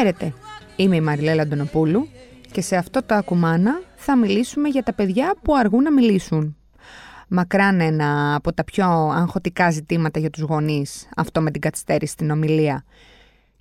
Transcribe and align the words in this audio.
Χαίρετε, 0.00 0.32
είμαι 0.76 0.96
η 0.96 1.00
Μαριλέλα 1.00 1.42
Αντωνοπούλου 1.42 2.08
και 2.52 2.60
σε 2.60 2.76
αυτό 2.76 3.02
το 3.02 3.14
ακουμάνα 3.14 3.80
θα 3.96 4.16
μιλήσουμε 4.16 4.68
για 4.68 4.82
τα 4.82 4.92
παιδιά 4.92 5.34
που 5.42 5.54
αργούν 5.54 5.82
να 5.82 5.92
μιλήσουν. 5.92 6.56
Μακράν 7.28 7.80
ένα 7.80 8.34
από 8.34 8.52
τα 8.52 8.64
πιο 8.64 8.86
αγχωτικά 9.14 9.70
ζητήματα 9.70 10.18
για 10.18 10.30
τους 10.30 10.42
γονείς, 10.42 11.08
αυτό 11.16 11.40
με 11.40 11.50
την 11.50 11.60
καθυστέρηση 11.60 12.12
στην 12.12 12.30
ομιλία. 12.30 12.84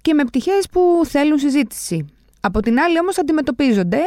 Και 0.02 0.14
με 0.14 0.24
πτυχές 0.24 0.68
που 0.72 1.02
θέλουν 1.06 1.40
συζήτηση. 1.40 2.06
Από 2.40 2.60
την 2.62 2.80
άλλη 2.80 3.00
όμως 3.00 3.18
αντιμετωπίζονται 3.18 4.00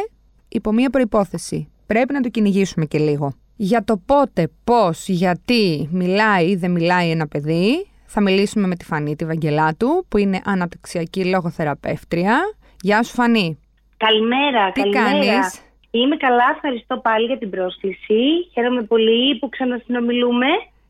υπό 0.47 0.71
μία 0.71 0.89
προϋπόθεση. 0.89 1.67
Πρέπει 1.85 2.13
να 2.13 2.21
το 2.21 2.29
κυνηγήσουμε 2.29 2.85
και 2.85 2.97
λίγο. 2.99 3.33
Για 3.55 3.83
το 3.83 3.97
πότε, 4.05 4.49
πώς, 4.63 5.07
γιατί 5.07 5.89
μιλάει 5.91 6.49
ή 6.49 6.55
δεν 6.55 6.71
μιλάει 6.71 7.09
ένα 7.09 7.27
παιδί, 7.27 7.87
θα 8.15 8.21
μιλήσουμε 8.21 8.67
με 8.67 8.75
τη 8.75 8.85
Φανή 8.85 9.15
τη 9.15 9.25
Βαγγελάτου, 9.25 10.05
που 10.09 10.17
είναι 10.17 10.41
αναπτυξιακή 10.45 11.25
λογοθεραπεύτρια. 11.25 12.39
Γεια 12.81 13.03
σου 13.03 13.13
Φανή. 13.13 13.59
Καλημέρα, 13.97 14.71
Τι 14.71 14.81
καλημέρα. 14.81 15.31
κάνεις; 15.31 15.61
Είμαι 15.91 16.17
καλά, 16.17 16.43
ευχαριστώ 16.55 16.97
πάλι 16.97 17.25
για 17.25 17.37
την 17.37 17.49
πρόσκληση. 17.49 18.21
Χαίρομαι 18.53 18.81
πολύ 18.81 19.37
που 19.39 19.49
ξανασυνομιλούμε. 19.49 20.45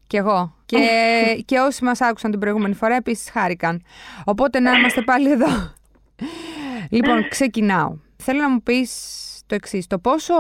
Κι 0.08 0.18
εγώ. 0.18 0.56
Και, 0.66 0.78
και 1.50 1.58
όσοι 1.60 1.84
μας 1.84 2.02
άκουσαν 2.02 2.32
την 2.32 2.40
προηγούμενη 2.40 2.74
φορά 2.74 2.96
επίσης 2.96 3.30
χάρηκαν. 3.32 3.84
Οπότε 4.26 4.60
να 4.60 4.72
είμαστε 4.72 5.02
πάλι 5.02 5.32
εδώ. 5.32 5.74
λοιπόν, 6.90 7.28
ξεκινάω. 7.30 7.96
Θέλω 8.18 8.42
να 8.42 8.50
μου 8.50 8.62
πεις 8.62 8.92
το 9.48 9.56
εξής. 9.56 9.88
Το 9.88 10.00
πόσο 10.00 10.34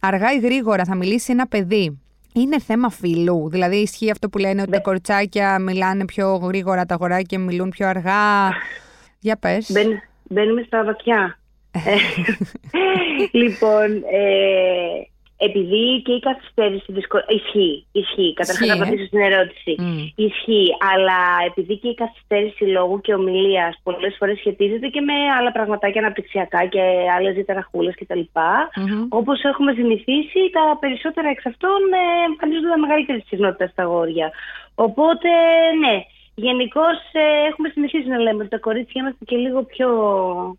αργά 0.00 0.32
ή 0.32 0.38
γρήγορα 0.38 0.84
θα 0.84 0.94
μιλήσει 0.94 1.32
ένα 1.32 1.46
παιδί; 1.46 2.03
Είναι 2.34 2.60
θέμα 2.60 2.90
φίλου. 2.90 3.48
Δηλαδή, 3.50 3.76
ισχύει 3.76 4.10
αυτό 4.10 4.28
που 4.28 4.38
λένε 4.38 4.62
ότι 4.62 4.70
τα 4.70 4.80
κοριτσάκια 4.80 5.58
μιλάνε 5.58 6.04
πιο 6.04 6.34
γρήγορα, 6.36 6.86
τα 6.86 6.94
αγοράκια 6.94 7.38
μιλούν 7.38 7.68
πιο 7.70 7.88
αργά. 7.88 8.52
Για 9.18 9.36
πες. 9.36 9.70
Μπαίν- 9.72 10.02
μπαίνουμε 10.22 10.62
στα 10.66 10.84
βαθιά. 10.84 11.38
Ε, 12.76 13.38
λοιπόν, 13.38 13.86
ε, 13.96 15.06
επειδή 15.36 16.02
και 16.04 16.12
η 16.12 16.20
καθυστέρηση 16.20 16.92
δυσκο... 16.92 17.18
ισχύει, 17.28 17.86
ισχύει. 17.92 18.32
Καταρχάς 18.34 18.66
Ισχύει, 18.66 18.78
να 18.78 18.84
ε. 18.84 18.86
απαντήσω 18.86 19.06
στην 19.06 19.20
ερώτηση. 19.20 19.74
Μμ. 19.78 19.98
Ισχύει, 20.26 20.68
αλλά 20.92 21.20
επειδή 21.46 21.76
και 21.76 21.88
η 21.88 21.94
καθυστέρηση 21.94 22.64
λόγου 22.64 23.00
και 23.00 23.14
ομιλίας 23.14 23.80
πολλές 23.82 24.14
φορές 24.18 24.38
σχετίζεται 24.38 24.88
και 24.88 25.00
με 25.00 25.12
άλλα 25.38 25.52
πραγματάκια 25.52 26.00
αναπτυξιακά 26.00 26.66
και 26.66 26.82
άλλες 27.16 27.34
διαταραχούλες 27.34 27.94
κτλ. 27.94 28.20
Μμμ. 28.76 29.06
Όπως 29.08 29.42
έχουμε 29.42 29.72
συνηθίσει, 29.72 30.40
τα 30.52 30.64
περισσότερα 30.80 31.28
εξ 31.28 31.46
αυτών 31.46 31.80
ε, 32.00 32.24
εμφανίζονται 32.28 32.76
μεγαλύτερη 32.76 33.24
συχνότητα 33.28 33.66
στα 33.66 33.82
αγόρια. 33.82 34.32
Οπότε, 34.74 35.28
ναι, 35.80 35.96
γενικώς 36.34 36.96
έχουμε 37.50 37.68
συνηθίσει 37.68 38.08
να 38.08 38.18
λέμε 38.18 38.40
ότι 38.40 38.48
τα 38.48 38.58
κορίτσια 38.58 39.00
είμαστε 39.00 39.24
και 39.24 39.36
λίγο 39.36 39.62
πιο. 39.62 39.88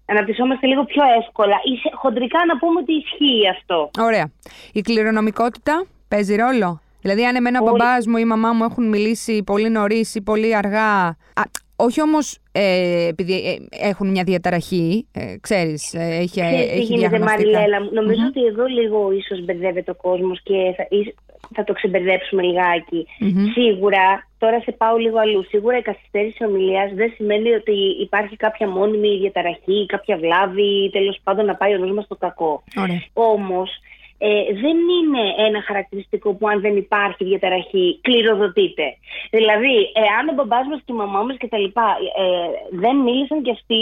αναπτυσσόμαστε 0.06 0.68
λίγο 0.68 0.84
πιο 0.86 1.04
εύκολα. 1.22 1.56
Ίσε- 1.74 1.94
Χοντρικά 1.96 2.40
να 2.48 2.58
πούμε 2.58 2.80
ότι 2.80 2.94
ισχύει 2.94 3.48
αυτό. 3.52 3.90
Ωραία. 4.00 4.32
Η 4.74 4.82
κληρονομικότητα 4.82 5.86
παίζει 6.08 6.36
ρόλο; 6.36 6.82
Δηλαδή, 7.02 7.26
αν 7.26 7.36
εμένα 7.36 7.60
ο 7.62 7.64
Πολύ. 7.64 7.76
μπαμπάς 7.78 8.06
μου 8.08 8.18
ή 8.18 8.22
η 8.24 8.28
μαμά 8.28 8.52
μου 8.54 8.64
έχουν 8.64 8.90
μιλήσει 8.90 9.44
πολύ 9.44 9.70
νωρίς 9.70 10.16
ή 10.16 10.22
πολύ 10.22 10.56
αργά. 10.56 11.06
Α, 11.08 11.42
όχι 11.76 12.02
όμως 12.02 12.38
ε, 12.52 13.08
επειδή 13.08 13.34
ε, 13.34 13.88
έχουν 13.88 14.08
μια 14.10 14.24
διαταραχή, 14.24 15.08
ε, 15.14 15.36
ξέρεις, 15.42 15.94
ε, 15.94 16.00
έχει, 16.00 16.42
Ξέρεις 16.42 16.50
τι 16.72 16.78
έχει 16.78 16.84
γίνεται, 16.84 17.08
διαγνωστικά. 17.10 17.32
Μαριλέλα 17.52 17.82
μου. 17.84 17.90
Νομιζω 17.94 18.26
ότι 18.28 18.46
εδώ 18.46 18.66
λίγο 18.66 19.12
ίσως 19.12 19.46
μπερδεύεται 19.46 19.92
ο 19.92 19.96
κόσμος 19.96 20.42
και 20.44 20.54
θα, 20.78 20.86
ίσ- 20.90 21.16
θα 21.54 21.64
το 21.64 21.74
ξεμπερδέψουμε 21.74 22.42
λιγάκι. 22.42 23.08
Μμμ. 23.20 23.52
Σίγουρα, 23.52 24.28
τώρα 24.38 24.60
σε 24.60 24.72
πάω 24.72 24.98
λίγο 24.98 25.20
αλλού. 25.20 25.44
Σίγουρα 25.44 25.78
η 25.78 25.82
καθυστέρηση 25.82 26.44
ομιλίας 26.44 26.94
δεν 26.94 27.14
σημαίνει 27.16 27.52
ότι 27.52 27.76
υπάρχει 28.02 28.36
κάποια 28.36 28.68
μόνιμη 28.68 29.18
διαταραχή, 29.18 29.86
κάποια 29.86 30.18
βλάβη 30.18 30.84
ή 30.86 30.90
τέλος 30.90 31.20
πάντων 31.24 31.46
να 31.46 31.56
πάει 31.56 31.74
ο 31.74 31.78
νους 31.78 31.92
μας 31.92 32.06
στο 32.06 32.16
κακό. 32.16 32.64
Ωραία. 32.78 33.04
Όμως 33.14 33.70
ε, 34.18 34.44
δεν 34.54 34.78
είναι 34.98 35.24
ένα 35.48 35.62
χαρακτηριστικό 35.62 36.34
που 36.34 36.48
αν 36.48 36.62
δεν 36.62 36.76
υπάρχει 36.78 37.24
διαταραχή 37.24 38.00
κληροδοτείται. 38.02 38.98
Δηλαδή, 39.32 39.76
εάν 40.06 40.30
ο 40.30 40.34
μπαμπάς 40.34 40.68
μας 40.68 40.80
και 40.86 40.94
η 40.94 40.96
μαμά 40.96 41.22
μας 41.22 41.38
και 41.38 41.48
τα 41.48 41.58
λοιπά 41.58 41.98
ε, 42.22 42.78
δεν 42.78 42.96
μίλησαν 42.98 43.42
κι 43.42 43.52
αυτοί 43.52 43.82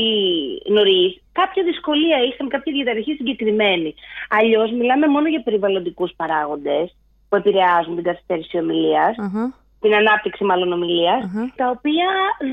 νωρίς, 0.68 1.22
κάποια 1.32 1.64
δυσκολία 1.64 2.18
είχαν, 2.28 2.48
κάποια 2.48 2.74
διαταραχή 2.74 3.14
συγκεκριμένη. 3.14 3.94
Αλλιώς 4.30 4.72
μιλάμε 4.72 5.08
μόνο 5.08 5.28
για 5.28 5.44
περιβαλλοντικούς 5.44 6.12
παράγοντες 6.16 6.96
που 7.34 7.40
επηρεάζουν 7.40 7.96
την 7.96 8.04
καθυστέρηση 8.04 8.58
ομιλίας, 8.58 9.14
Αχα. 9.18 9.54
την 9.84 9.94
ανάπτυξη 9.94 10.44
μάλλον 10.44 10.72
ομιλίας, 10.74 11.24
Αχα. 11.24 11.54
τα 11.56 11.68
οποία 11.70 12.10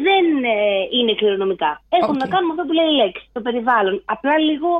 δεν 0.06 0.26
ε, 0.44 0.56
είναι 0.96 1.14
κληρονομικά. 1.14 1.82
Έχουν 1.88 2.14
Οκ. 2.14 2.20
να 2.22 2.26
κάνουν 2.32 2.46
με 2.46 2.52
αυτό 2.54 2.64
που 2.66 2.76
λέει 2.78 2.90
η 2.94 2.96
λέξη, 3.02 3.24
το 3.32 3.40
περιβάλλον. 3.40 4.02
Απλά 4.04 4.38
λίγο 4.38 4.70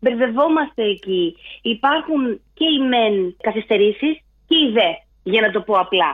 μπερδευόμαστε 0.00 0.82
εκεί. 0.94 1.36
Υπάρχουν 1.62 2.40
και 2.58 2.66
οι 2.74 2.78
μεν 2.90 3.36
καθυστερήσεις 3.46 4.14
και 4.48 4.56
οι 4.62 4.68
δε, 4.76 4.90
για 5.22 5.40
να 5.40 5.50
το 5.50 5.60
πω 5.60 5.74
απλά. 5.74 6.10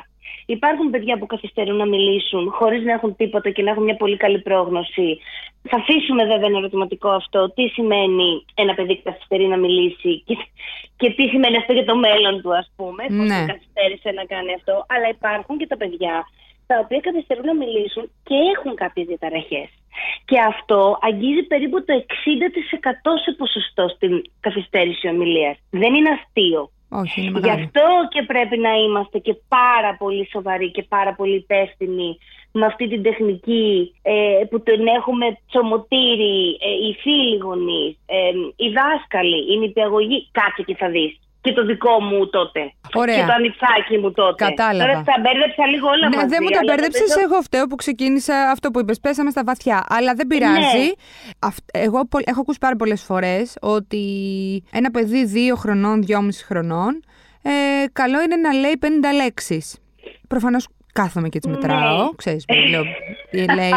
Υπάρχουν 0.56 0.90
παιδιά 0.90 1.18
που 1.18 1.26
καθυστερούν 1.26 1.76
να 1.76 1.86
μιλήσουν 1.86 2.50
χωρίς 2.50 2.82
να 2.84 2.92
έχουν 2.92 3.16
τίποτα 3.16 3.50
και 3.50 3.62
να 3.62 3.70
έχουν 3.70 3.84
μια 3.84 3.96
πολύ 3.96 4.16
καλή 4.16 4.38
πρόγνωση. 4.40 5.18
Θα 5.70 5.76
αφήσουμε 5.76 6.24
βέβαια 6.24 6.46
ένα 6.46 6.58
ερωτηματικό 6.58 7.08
αυτό. 7.08 7.50
Τι 7.54 7.68
σημαίνει 7.68 8.44
ένα 8.54 8.74
παιδί 8.74 8.94
που 8.96 9.02
καθυστερεί 9.04 9.46
να 9.46 9.56
μιλήσει 9.56 10.22
και, 10.26 10.36
και 10.96 11.10
τι 11.10 11.28
σημαίνει 11.28 11.56
αυτό 11.56 11.72
για 11.72 11.84
το 11.84 11.96
μέλλον 11.96 12.42
του, 12.42 12.54
ας 12.56 12.72
πούμε. 12.76 13.02
Πώς 13.08 13.28
Ναι. 13.28 13.44
καθυστέρησε 13.46 14.10
να 14.10 14.24
κάνει 14.24 14.52
αυτό. 14.54 14.86
Αλλά 14.88 15.08
υπάρχουν 15.08 15.58
και 15.58 15.66
τα 15.66 15.76
παιδιά 15.76 16.24
τα 16.66 16.78
οποία 16.84 17.00
καθυστερούν 17.00 17.46
να 17.46 17.56
μιλήσουν 17.62 18.04
και 18.28 18.36
έχουν 18.54 18.74
κάποιες 18.82 19.06
διαταραχές. 19.06 19.68
Και 20.24 20.38
αυτό 20.52 20.98
αγγίζει 21.00 21.42
περίπου 21.42 21.84
το 21.84 21.92
60% 21.94 23.10
σε 23.24 23.30
ποσοστό 23.40 23.88
στην 23.88 24.12
καθυστέρηση 24.40 25.08
ομιλίας. 25.08 25.56
Δεν 25.70 25.94
είναι 25.94 26.10
αστείο. 26.16 26.70
Όχι, 26.90 27.20
είναι 27.20 27.38
Γι' 27.38 27.40
μεγάλο. 27.40 27.64
αυτό 27.64 27.86
και 28.08 28.22
πρέπει 28.22 28.58
να 28.58 28.72
είμαστε 28.74 29.18
και 29.18 29.34
πάρα 29.48 29.96
πολύ 29.98 30.28
σοβαροί 30.32 30.70
και 30.70 30.82
πάρα 30.82 31.14
πολύ 31.14 31.34
υπεύθυνοι 31.34 32.18
με 32.52 32.66
αυτή 32.66 32.88
την 32.88 33.02
τεχνική 33.02 33.94
ε, 34.02 34.44
που 34.50 34.60
την 34.60 34.86
έχουμε 34.86 35.38
τσομωτήρι, 35.48 36.58
ε, 36.60 36.88
οι 36.88 36.96
φίλοι 37.00 37.36
γονείς, 37.36 37.96
ε, 38.06 38.30
οι 38.56 38.68
δάσκαλοι, 38.68 39.54
η 39.54 39.58
νηπιαγωγή. 39.58 40.28
Κάτσε 40.32 40.62
και 40.62 40.76
θα 40.76 40.88
δεις. 40.88 41.20
Και 41.40 41.52
το 41.52 41.64
δικό 41.66 42.00
μου 42.00 42.28
τότε. 42.28 42.72
Ωραία. 42.94 43.16
Και 43.20 43.24
το 43.26 43.32
ανιψάκι 43.32 43.98
μου 43.98 44.12
τότε. 44.12 44.44
Κατάλαβα. 44.44 44.90
Τώρα 44.90 45.02
τα 45.04 45.14
μπέρδεψα 45.22 45.66
λίγο 45.66 45.88
όλα 45.88 46.08
Ναι, 46.08 46.16
μαζί. 46.16 46.28
δεν 46.28 46.38
μου 46.42 46.48
τα 46.50 46.58
αλλά 46.58 46.72
μπέρδεψες. 46.72 47.00
νομίζω- 47.08 47.20
Εγώ 47.32 47.42
φταίω 47.42 47.66
που 47.66 47.76
ξεκίνησα 47.76 48.50
αυτό 48.50 48.70
που 48.70 48.80
είπες. 48.80 49.00
Πέσαμε 49.00 49.30
στα 49.30 49.42
βαθιά. 49.44 49.84
Αλλά 49.88 50.14
δεν 50.14 50.26
πειράζει. 50.26 50.78
Ναι. 50.86 50.90
Αυτ- 51.38 51.68
Εγώ 51.72 52.06
πο- 52.06 52.18
έχω 52.24 52.40
ακούσει 52.40 52.58
πάρα 52.58 52.76
πολλές 52.76 53.02
φορές 53.02 53.56
ότι 53.60 54.02
ένα 54.72 54.90
παιδί 54.90 55.24
δύο 55.24 55.54
χρονών, 55.56 56.02
δυόμιση 56.02 56.44
χρονών, 56.44 57.02
ε, 57.42 57.50
καλό 57.92 58.22
είναι 58.22 58.36
να 58.36 58.52
λέει 58.52 58.76
50 58.80 59.12
λέξεις. 59.12 59.78
Προφανώς 60.28 60.68
κάθομαι 60.92 61.28
και 61.28 61.38
τι 61.38 61.48
Ναι. 61.48 61.54
μετράω. 61.54 62.08
Ξέρεις, 62.16 62.44
λέω, 62.70 62.82
ε, 63.30 63.44
λέει, 63.58 63.70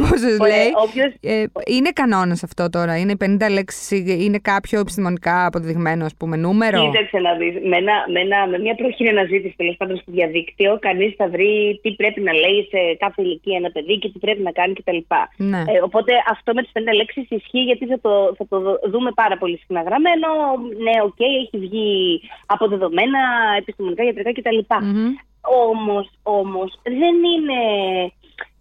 πόσες 0.00 0.36
Ωραία, 0.40 0.56
λέει. 0.56 0.70
όποιος- 0.84 1.14
Ε, 1.20 1.44
είναι 1.66 1.90
κανόνας 1.90 2.42
αυτό 2.42 2.68
τώρα. 2.70 2.98
Είναι 2.98 3.16
50 3.16 3.48
λέξεις, 3.50 3.90
είναι 4.24 4.38
κάποιο 4.38 4.80
επιστημονικά 4.80 5.46
αποδεδειγμένο, 5.46 6.04
ας 6.04 6.14
πούμε, 6.16 6.36
νούμερο. 6.36 6.80
Κοίταξε 6.90 7.18
να 7.18 7.32
δεις, 7.34 7.54
με, 7.70 7.76
ένα- 7.76 8.04
με, 8.12 8.20
ένα- 8.20 8.46
με 8.46 8.58
μια 8.58 8.74
πρόχειρη 8.74 9.08
αναζήτηση 9.08 9.54
τέλος 9.56 9.76
πάντων 9.76 9.96
στο 9.96 10.12
διαδίκτυο, 10.12 10.78
κανείς 10.80 11.14
θα 11.16 11.28
βρει 11.28 11.78
τι 11.82 11.90
πρέπει 11.92 12.20
να 12.20 12.32
λέει 12.32 12.58
σε 12.70 12.80
κάθε 12.98 13.22
ηλικία 13.22 13.56
ένα 13.56 13.70
παιδί 13.70 13.98
και 13.98 14.08
τι 14.12 14.18
πρέπει 14.18 14.42
να 14.42 14.50
κάνει 14.50 14.72
κτλ. 14.74 14.96
Ναι. 15.36 15.58
Ε, 15.58 15.78
οπότε 15.82 16.12
αυτό 16.30 16.54
με 16.54 16.62
τις 16.62 16.70
50 16.74 16.92
λέξεις 16.94 17.24
ισχύει 17.28 17.62
γιατί 17.70 17.86
θα 17.86 17.98
το, 18.00 18.34
θα 18.38 18.44
το 18.48 18.60
δω- 18.60 18.80
δούμε 18.92 19.10
πάρα 19.14 19.36
πολύ 19.38 19.56
συχνά 19.58 19.82
γραμμένο. 19.82 20.28
Ναι, 20.86 20.94
οκ, 21.08 21.20
έχει 21.42 21.58
βγει 21.66 22.20
αποδεδομένα 22.46 23.20
επιστημονικά, 23.58 24.02
ιατρικά 24.04 24.32
κτλ. 24.32 24.58
Μμμ. 24.84 25.10
Όμως, 25.42 26.10
όμως, 26.22 26.78
δεν 26.82 27.14
είναι... 27.32 27.60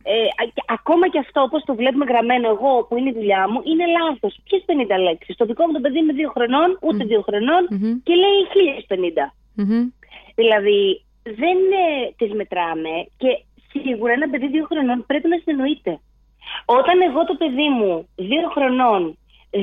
Ε, 0.04 0.24
α- 0.44 0.66
ακόμα 0.78 1.10
και 1.10 1.20
αυτό 1.20 1.42
όπως 1.42 1.64
το 1.64 1.76
βλέπουμε 1.76 2.06
γραμμένο 2.06 2.48
εγώ 2.50 2.86
που 2.88 2.98
είναι 2.98 3.10
η 3.10 3.14
δουλειά 3.14 3.50
μου 3.50 3.62
είναι 3.64 3.86
λάθος. 3.98 4.40
Ποιες 4.44 4.64
50 4.68 5.00
λέξεις; 5.08 5.36
Το 5.36 5.46
δικό 5.46 5.66
μου 5.66 5.74
το 5.74 5.80
παιδί 5.80 6.00
είναι 6.00 6.14
2 6.18 6.32
χρονών, 6.36 6.78
ούτε 6.82 7.04
2 7.10 7.22
χρονών 7.28 7.68
Μμμ. 7.70 7.94
και 8.04 8.14
λέει 8.24 8.40
1050. 8.88 9.34
Μμμ. 9.56 9.90
Δηλαδή 10.36 11.04
δεν 11.24 11.58
ε, 11.86 12.12
τις 12.18 12.32
μετράμε 12.34 12.94
και 13.18 13.30
σίγουρα 13.72 14.14
ένα 14.14 14.30
παιδί 14.30 14.50
2 14.54 14.66
χρονών 14.70 15.04
πρέπει 15.08 15.28
να 15.28 15.38
συνεννοείται. 15.44 16.00
Όταν 16.66 17.02
εγώ 17.02 17.24
το 17.26 17.36
παιδί 17.36 17.70
μου 17.78 18.08
2 18.18 18.22
χρονών 18.56 19.18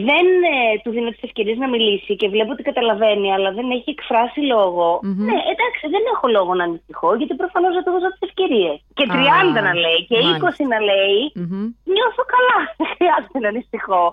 δεν 0.08 0.26
ε, 0.54 0.58
του 0.82 0.90
δίνω 0.94 1.10
τις 1.14 1.22
ευκαιρίες 1.28 1.58
να 1.64 1.68
μιλήσει 1.74 2.12
και 2.20 2.28
βλέπω 2.34 2.50
ότι 2.52 2.62
καταλαβαίνει, 2.70 3.28
αλλά 3.36 3.50
δεν 3.58 3.66
έχει 3.76 3.90
εκφράσει 3.96 4.40
λόγο. 4.54 4.86
Μμμ. 5.02 5.24
Ναι, 5.28 5.36
εντάξει, 5.52 5.82
δεν 5.94 6.02
έχω 6.14 6.26
λόγο 6.36 6.52
να 6.58 6.64
ανησυχώ, 6.68 7.10
γιατί 7.20 7.34
προφανώς 7.42 7.72
δεν 7.76 7.84
του 7.84 7.90
δώσω 7.94 8.08
τις 8.14 8.22
ευκαιρίες. 8.28 8.76
Και 8.98 9.04
30 9.08 9.58
Α, 9.58 9.62
να 9.68 9.72
λέει 9.84 10.00
και 10.08 10.16
μάλιστα. 10.20 10.64
20 10.64 10.72
να 10.74 10.78
λέει, 10.90 11.18
Μμμ. 11.42 11.64
νιώθω 11.94 12.22
καλά. 12.34 12.58
Δεν 12.80 12.88
χρειάζεται 12.96 13.38
να 13.44 13.48
ανησυχώ. 13.54 14.04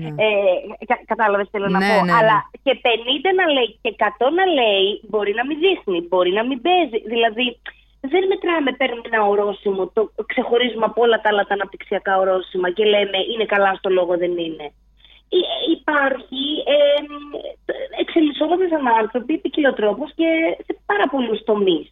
Ναι. 0.00 0.08
Ε, 0.24 0.28
κα, 0.90 0.96
Κατάλαβες 1.12 1.46
τι 1.46 1.52
θέλω 1.54 1.68
να 1.74 1.78
Ναι, 1.82 1.88
πω. 1.90 1.96
ναι, 1.98 2.12
ναι. 2.12 2.16
Αλλά 2.18 2.36
και 2.64 2.72
50 2.86 3.28
να 3.40 3.44
λέει 3.54 3.68
και 3.82 3.90
100 3.98 4.26
να 4.38 4.44
λέει, 4.58 4.86
μπορεί 5.10 5.32
να 5.38 5.44
μην 5.48 5.56
δείχνει, 5.64 5.98
μπορεί 6.10 6.30
να 6.38 6.42
μην 6.48 6.58
παίζει. 6.66 6.98
Δηλαδή, 7.12 7.46
δεν 8.12 8.22
μετράμε, 8.30 8.70
παίρνουμε 8.80 9.06
ένα 9.12 9.20
ορόσημο, 9.32 9.82
το 9.96 10.02
ξεχωρίζουμε 10.30 10.84
από 10.90 10.98
όλα 11.04 11.16
τα 11.22 11.28
άλλα 11.30 11.44
τα 11.48 11.54
αναπτυξιακά 11.58 12.12
ορόσημα 12.22 12.68
και 12.76 12.84
λέμε 12.92 13.18
είναι 13.32 13.44
καλά 13.54 13.70
στο 13.80 13.88
λόγο, 13.98 14.12
δεν 14.22 14.32
είναι. 14.46 14.66
Ε, 15.38 15.42
υπάρχει, 15.76 16.44
ε, 16.74 16.78
εξελισσόμαστε 18.02 18.66
σαν 18.72 18.84
άνθρωποι 19.00 19.32
ποικιλοτρόπως 19.42 20.10
και 20.18 20.28
σε 20.66 20.72
πάρα 20.90 21.06
πολλούς 21.12 21.40
τομείς. 21.48 21.84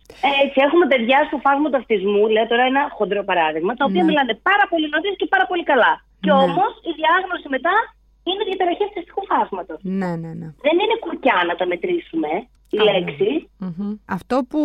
Έτσι, 0.42 0.58
έχουμε 0.66 0.84
παιδιά 0.92 1.18
στο 1.28 1.36
φάσμα 1.44 1.68
του 1.70 1.80
αυτισμού, 1.82 2.22
λέω 2.34 2.46
τώρα 2.52 2.64
ένα 2.72 2.82
χοντρό 2.96 3.22
παράδειγμα, 3.30 3.72
τα 3.78 3.84
οποία 3.88 4.02
ναι. 4.02 4.08
μιλάνε 4.08 4.34
πάρα 4.48 4.64
πολύ 4.72 4.86
νωρί 4.92 5.10
και 5.20 5.28
πάρα 5.34 5.46
πολύ 5.50 5.64
καλά. 5.72 5.92
Και 6.24 6.32
ναι. 6.32 6.42
όμως 6.46 6.72
η 6.90 6.90
διάγνωση 6.98 7.46
μετά 7.56 7.74
είναι 8.28 8.42
διαταραχέ 8.48 8.86
του 8.94 9.22
φάσματος. 9.30 9.78
Ναι, 10.00 10.10
ναι, 10.22 10.30
ναι. 10.40 10.48
Δεν 10.66 10.76
είναι 10.82 10.96
κουρκιά 11.04 11.38
να 11.48 11.54
τα 11.58 11.64
μετρήσουμε 11.72 12.30
η 12.72 12.78
λέξη. 12.78 13.48
Αυτό 14.04 14.40
που 14.48 14.60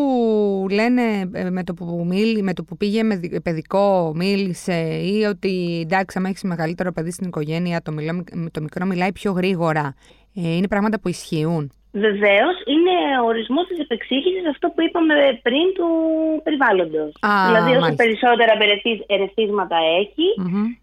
λένε 0.71 1.30
ε, 1.33 1.50
με 1.50 1.63
το 1.63 1.74
που, 1.74 2.06
μίλη, 2.07 2.42
με 2.42 2.54
το 2.54 2.63
που 2.63 2.77
πήγε 2.77 3.04
με 3.04 3.19
παιδικό, 3.44 4.12
μίλησε 4.15 5.01
ή 5.04 5.24
ότι 5.24 5.80
εντάξει, 5.83 6.18
αν 6.18 6.25
έχεις 6.25 6.44
μεγαλύτερο 6.44 6.92
παιδί 6.92 7.12
στην 7.12 7.27
οικογένεια, 7.27 7.81
το, 7.81 7.92
μιλώ, 7.92 8.24
το 8.51 8.62
μικρό 8.62 8.86
μιλάει 8.86 9.12
πιο 9.12 9.31
γρήγορα. 9.31 9.95
Ε, 10.36 10.56
είναι 10.56 10.68
πράγματα 10.68 11.00
που 11.00 11.09
ισχύουν. 11.09 11.71
Βεβαίως, 11.92 12.56
είναι 12.74 12.95
ο 13.24 13.25
ορισμός 13.25 13.65
της 13.68 13.80
επεξήγησης 13.80 14.45
αυτό 14.53 14.65
που 14.69 14.81
είπαμε 14.81 15.13
πριν 15.48 15.65
του 15.77 15.89
περιβάλλοντος. 16.44 17.12
Δηλαδή, 17.48 17.71
όσο 17.71 17.80
μάλιστα. 17.80 18.03
περισσότερα 18.03 18.53
ερεθίσματα 19.07 19.77
έχει, 20.01 20.27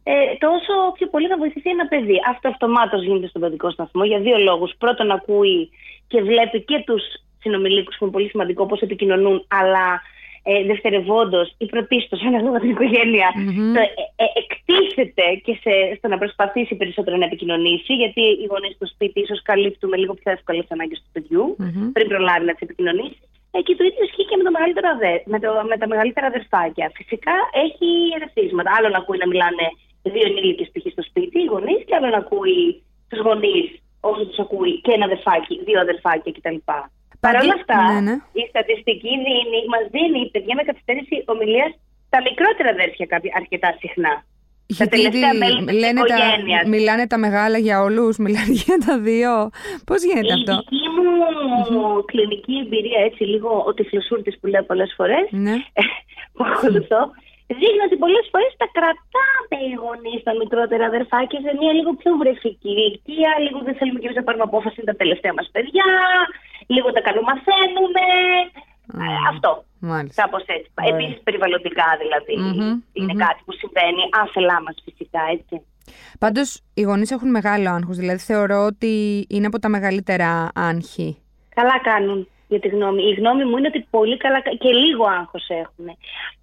ε, 0.03 0.15
τόσο 0.47 0.73
πιο 0.97 1.07
πολύ 1.13 1.27
θα 1.29 1.37
βοηθηθεί 1.37 1.71
ένα 1.71 1.87
παιδί. 1.87 2.17
Αυτό 2.33 2.49
αυτομάτως 2.49 3.03
γίνεται 3.05 3.27
στον 3.27 3.41
παιδικό 3.43 3.71
σταθμό 3.71 4.05
για 4.05 4.21
δύο 4.21 4.39
λόγους. 4.39 4.71
Πρώτον, 4.79 5.11
ακούει 5.11 5.71
και 6.15 6.23
βλέπει 6.23 6.59
και 6.71 6.79
τους 6.87 7.03
συνομιλίκους 7.43 7.95
που 7.97 8.05
είναι 8.05 8.17
πολύ 8.17 8.29
σημαντικό 8.29 8.67
πώς 8.67 8.81
επικοινωνούν, 8.81 9.37
αλλά 9.49 9.87
ε, 10.43 10.65
δευτερευόντως 10.71 11.47
ή 11.59 11.67
πρωτίστως 11.67 12.21
ανάλογα 12.29 12.59
την 12.61 12.71
οικογένεια, 12.75 13.29
mm-hmm. 13.33 13.75
το, 13.77 13.81
ε, 13.81 14.25
ε, 14.25 14.27
εκτίθεται 14.43 15.27
και 15.45 15.55
σε, 15.63 15.73
στο 15.99 16.07
να 16.09 16.19
προσπαθήσει 16.23 16.75
περισσότερο 16.81 17.17
να 17.17 17.25
επικοινωνήσει, 17.31 17.93
γιατί 18.03 18.23
οι 18.41 18.47
γονείς 18.51 18.75
στο 18.75 18.87
σπίτι 18.87 19.21
ίσως 19.21 19.43
καλύπτουμε 19.43 19.97
λίγο 19.97 20.15
πιο 20.21 20.33
εύκολα 20.37 20.61
τις 20.61 20.71
ανάγκες 20.77 20.99
του 21.03 21.11
παιδιού, 21.13 21.45
mm-hmm. 21.61 21.87
πριν 21.93 22.07
προλάβει 22.13 22.45
να 22.49 22.53
τις 22.55 22.63
επικοινωνήσει. 22.67 23.23
Ε, 23.55 23.59
και 23.67 23.75
το 23.79 23.85
ίδιο 23.89 24.03
ισχύει 24.09 24.27
και 24.31 24.37
με, 24.39 24.45
το 24.49 24.53
μεγαλύτερο 24.57 24.89
αδε, 24.95 25.15
με, 25.33 25.39
το, 25.45 25.51
με 25.71 25.77
τα 25.81 25.87
μεγαλύτερα 25.93 26.27
αδερφάκια. 26.33 26.87
Φυσικά 26.99 27.37
έχει 27.65 27.89
ερεθίσματα. 28.17 28.71
Άλλο 28.77 28.89
να 28.95 28.99
ακούει 29.03 29.19
να 29.23 29.29
μιλάνε 29.33 29.67
δύο 30.13 30.25
ενήλικες 30.31 30.69
π.χ. 30.73 30.85
στο 30.97 31.03
σπίτι, 31.09 31.37
οι 31.41 31.51
γονείς, 31.53 31.81
και 31.87 31.95
άλλο 31.97 32.09
να 32.15 32.21
ακούει 32.25 32.61
τους 33.09 33.21
γονείς 33.27 33.69
όσο 34.11 34.23
τους 34.29 34.39
ακούει 34.45 34.73
και 34.85 34.93
ένα 34.97 35.05
αδερφάκι, 35.11 35.55
δύο 35.67 35.79
αδερφάκια 35.87 36.33
κτλ. 36.37 36.59
Παρ' 37.25 37.37
όλα 37.43 37.55
αυτά, 37.61 37.79
ναι, 37.93 38.01
ναι. 38.09 38.17
η 38.41 38.43
στατιστική 38.51 39.13
δίνει, 39.27 39.59
μας 39.73 39.85
δίνει 39.95 40.21
παιδιά 40.35 40.55
με 40.59 40.63
καθυστέρηση 40.69 41.17
ομιλίας 41.33 41.73
τα 42.13 42.19
μικρότερα 42.29 42.71
αδέρφια 42.77 43.07
αρκετά 43.41 43.71
συχνά. 43.81 44.15
Γιατί 44.67 44.85
τα 44.85 44.97
τελευταία 44.97 45.35
μέλη 45.35 45.73
λένε 45.83 46.01
τα, 46.13 46.19
μιλάνε 46.69 47.07
τα 47.07 47.19
μεγάλα 47.19 47.59
για 47.59 47.77
όλους, 47.81 48.17
μιλάνε 48.17 48.53
για 48.65 48.79
τα 48.87 48.99
δύο. 48.99 49.51
Πώς 49.87 50.03
γίνεται 50.05 50.27
η 50.27 50.37
αυτό; 50.39 50.53
Η 50.53 50.57
δική 50.59 51.73
μου 51.75 52.05
κλινική 52.05 52.55
εμπειρία, 52.65 53.01
έτσι 53.09 53.23
λίγο 53.25 53.65
ο 53.67 53.75
τυφλοσούρτης 53.75 54.39
που 54.41 54.47
λέω 54.47 54.65
πολλές 54.65 54.95
φορές, 54.97 55.27
ναι. 55.31 55.55
που 56.35 56.45
ακολουθώ, 56.53 57.01
δείχνει 57.47 57.83
ότι 57.89 57.97
πολλές 58.05 58.27
φορές 58.33 58.53
τα 58.61 58.69
κρατάμε 58.77 59.57
οι 59.67 59.73
γονείς 59.83 60.21
τα 60.29 60.33
μικρότερα 60.41 60.85
αδερφάκια 60.91 61.41
σε 61.47 61.53
μια 61.61 61.73
λίγο 61.79 61.91
πιο 62.01 62.13
βρεφική 62.23 62.73
ηλικία. 62.79 63.31
Λίγο 63.45 63.59
δεν 63.67 63.75
θέλουμε 63.79 63.99
και 63.99 64.07
εμείς 64.09 64.19
να 64.21 64.27
πάρουμε 64.27 64.47
απόφαση, 64.51 64.77
είναι 64.79 64.91
τα 64.93 65.01
τελευταία 65.03 65.35
μας 65.39 65.49
παιδιά. 65.55 65.89
Λίγο 66.75 66.89
τα 66.97 67.01
καλομαθαίνουμε. 67.07 68.05
Mm. 68.93 68.99
Αυτό. 69.33 69.51
Κάπως 70.15 70.45
έτσι. 70.47 70.71
Επίσης 70.91 71.23
περιβαλλοντικά 71.23 71.89
δηλαδή. 72.03 72.35
ειναι 72.93 73.15
κάτι 73.25 73.41
που 73.45 73.53
συμβαίνει. 73.61 74.03
Άθελά 74.23 74.63
μας 74.63 74.77
φυσικά, 74.85 75.21
έτσι. 75.37 75.67
Πάντως, 76.19 76.61
οι 76.75 76.83
γονείς 76.83 77.11
έχουν 77.11 77.31
μεγάλο 77.31 77.71
άγχος. 77.71 77.97
Δηλαδή, 77.97 78.19
θεωρώ 78.19 78.65
ότι 78.65 78.93
είναι 79.29 79.47
από 79.47 79.59
τα 79.59 79.69
μεγαλύτερα 79.69 80.51
άγχη. 80.55 81.19
Καλά 81.55 81.81
κάνουν 81.83 82.29
για 82.55 82.61
τη 82.61 82.69
γνώμη. 82.69 83.03
Η 83.11 83.15
γνώμη 83.19 83.45
μου 83.45 83.57
είναι 83.57 83.71
ότι 83.73 83.87
πολύ 83.91 84.17
καλά 84.17 84.41
και 84.41 84.73
λίγο 84.83 85.05
άγχος 85.19 85.47
έχουν. 85.49 85.87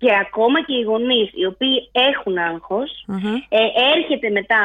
Και 0.02 0.10
ακόμα 0.26 0.58
και 0.66 0.74
οι 0.78 0.82
γονείς 0.82 1.30
οι 1.34 1.46
οποίοι 1.46 1.76
έχουν 2.10 2.38
ε, 2.38 3.60
έρχεται 3.96 4.30
μετά 4.30 4.62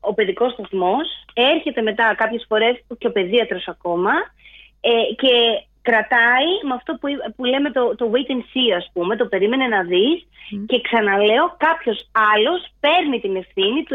ο 0.00 0.14
παιδικός 0.14 0.52
σταθμός, 0.52 1.06
έρχεται 1.34 1.82
μετά 1.82 2.14
κάποιες 2.16 2.44
φορές 2.48 2.74
και 2.98 3.06
ο 3.06 3.12
παιδίατρος 3.12 3.68
ακόμα 3.68 4.12
ε, 4.80 5.14
και 5.20 5.32
κρατάει 5.82 6.50
με 6.68 6.74
αυτό 6.74 6.92
που, 7.00 7.08
που 7.36 7.44
λέμε 7.44 7.70
το, 7.70 7.94
το 7.94 8.10
wait 8.12 8.30
and 8.34 8.44
see 8.52 8.68
ας 8.76 8.90
πούμε, 8.92 9.16
το 9.16 9.26
περίμενε 9.26 9.66
να 9.66 9.82
δεις 9.82 10.18
και 10.66 10.80
ξαναλέω 10.80 11.46
κάποιος 11.66 11.98
άλλος 12.32 12.60
παίρνει 12.80 13.20
την 13.20 13.36
ευθύνη 13.36 13.82
του 13.82 13.94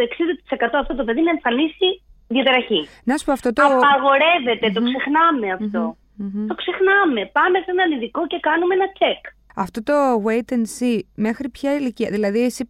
60% 0.56 0.69
αυτό 0.81 0.96
το 0.96 1.04
παιδί 1.04 1.22
να 1.22 1.30
εμφανίσει 1.30 1.88
διαταραχή. 2.28 2.81
Να 3.04 3.18
σου 3.18 3.25
πω 3.25 3.31
αυτό 3.31 3.54
το... 3.54 3.63
Απαγορεύεται, 3.63 4.66
το 4.75 4.81
ξεχνάμε 4.88 5.48
αυτό. 5.60 5.81
Mm-hmm. 5.90 6.05
Το 6.48 6.56
ξεχνάμε. 6.56 7.22
Πάμε 7.38 7.58
σε 7.60 7.72
έναν 7.76 7.92
ειδικό 7.92 8.28
και 8.28 8.40
κάνουμε 8.42 8.74
ένα 8.74 8.88
check. 9.00 9.22
Αυτό 9.56 9.84
το 9.84 9.94
wait 10.28 10.54
and 10.54 10.66
see, 10.78 11.00
μέχρι 11.16 11.50
ποια 11.50 11.76
ηλικία, 11.76 12.10
δηλαδή 12.10 12.44
εσύ 12.44 12.70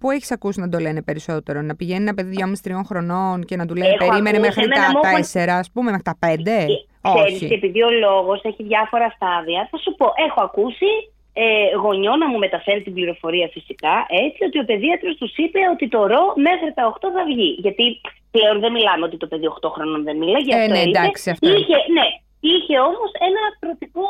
Πού 0.00 0.10
έχεις 0.10 0.30
ακούσει 0.30 0.60
να 0.60 0.68
το 0.68 0.78
λένε 0.78 1.02
περισσότερο, 1.02 1.62
Να 1.62 1.76
πηγαίνει 1.76 2.02
ένα 2.02 2.14
παιδί 2.14 2.36
2,5-3 2.68 2.80
χρονών 2.84 3.44
και 3.44 3.56
να 3.56 3.66
του 3.66 3.74
λέει 3.74 3.96
Περίμενε 3.98 4.38
μέχρι 4.38 4.68
τα 4.68 4.86
4, 5.32 5.48
ας 5.48 5.70
πούμε, 5.72 5.90
μέχρι 5.90 6.02
τα 6.02 6.18
5. 6.20 6.26
Ε, 6.46 6.66
Όχι. 7.00 7.46
Και 7.46 7.54
επειδή 7.54 7.82
ο 7.82 7.90
λόγος 7.90 8.40
έχει 8.42 8.62
διάφορα 8.62 9.08
στάδια, 9.16 9.68
θα 9.70 9.76
σου 9.78 9.94
πω, 9.94 10.06
έχω 10.26 10.40
ακούσει 10.40 10.90
ε, 11.32 11.76
γονιό 11.82 12.16
να 12.16 12.28
μου 12.28 12.38
μεταφέρει 12.38 12.82
την 12.82 12.94
πληροφορία 12.94 13.48
φυσικά, 13.52 14.06
έτσι, 14.26 14.44
ότι 14.44 14.58
ο 14.58 14.64
παιδίατρος 14.64 15.16
τους 15.16 15.32
είπε 15.36 15.60
ότι 15.74 15.88
το 15.88 16.06
ρο 16.06 16.22
μέχρι 16.48 16.70
τα 16.74 16.82
8 16.94 17.06
θα 17.16 17.24
βγει. 17.30 17.50
Γιατί 17.64 17.84
πλέον 18.30 18.60
δεν 18.60 18.72
μιλάμε 18.72 19.04
ότι 19.04 19.16
το 19.16 19.26
παιδί 19.26 19.46
8 19.60 19.68
χρόνων 19.74 20.02
δεν 20.02 20.16
μιλάει. 20.16 20.42
Ε, 20.48 20.66
ναι, 20.66 20.82
εντάξει, 20.90 21.30
αυτό. 21.30 21.48
Είχε, 21.48 21.78
ναι, 21.98 22.08
Είχε 22.52 22.74
όμως 22.88 23.10
ένα 23.28 23.42
πρωτικό 23.60 24.06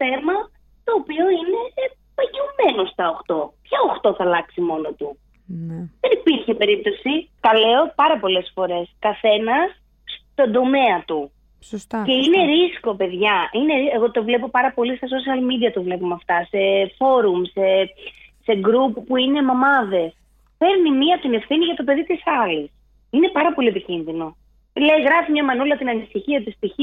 θέμα 0.00 0.36
το 0.86 0.92
οποίο 1.00 1.24
είναι 1.38 1.60
παγιωμένο 2.18 2.82
στα 2.92 3.04
8. 3.26 3.50
Ποια 3.66 3.78
8 4.02 4.14
θα 4.16 4.24
αλλάξει 4.24 4.60
μόνο 4.60 4.88
του; 4.98 5.08
Ναι. 5.46 5.80
Δεν 6.02 6.10
υπήρχε 6.18 6.54
περίπτωση, 6.54 7.12
τα 7.40 7.58
λέω 7.58 7.82
πάρα 7.94 8.16
πολλές 8.18 8.50
φορές, 8.54 8.84
καθένας 8.98 9.68
στον 10.32 10.52
τομέα 10.52 11.04
του. 11.06 11.30
Σωστά, 11.60 12.02
και 12.06 12.12
είναι 12.12 12.40
ρίσκο, 12.52 12.94
παιδιά. 12.94 13.36
Είναι, 13.52 13.74
εγώ 13.94 14.10
το 14.10 14.22
βλέπω 14.24 14.48
πάρα 14.48 14.72
πολύ 14.72 14.96
στα 14.96 15.06
social 15.14 15.40
media, 15.48 15.70
το 15.74 15.82
βλέπουμε 15.82 16.14
αυτά, 16.14 16.38
σε 16.50 16.60
forum, 16.98 17.40
σε, 17.54 17.66
σε 18.46 18.52
group 18.66 18.92
που 19.06 19.16
είναι 19.16 19.42
μαμάδες. 19.42 20.10
Παίρνει 20.58 20.90
μία 20.90 21.18
την 21.18 21.34
ευθύνη 21.34 21.64
για 21.64 21.74
το 21.74 21.84
παιδί 21.84 22.04
της 22.04 22.22
άλλης. 22.42 22.70
Είναι 23.10 23.28
πάρα 23.28 23.52
πολύ 23.54 23.68
επικίνδυνο. 23.68 24.36
Λέει, 24.74 25.00
γράφει 25.06 25.30
μια 25.30 25.44
μανούλα 25.44 25.76
την 25.76 25.88
ανησυχία 25.88 26.42
της 26.42 26.54
π.χ 26.60 26.78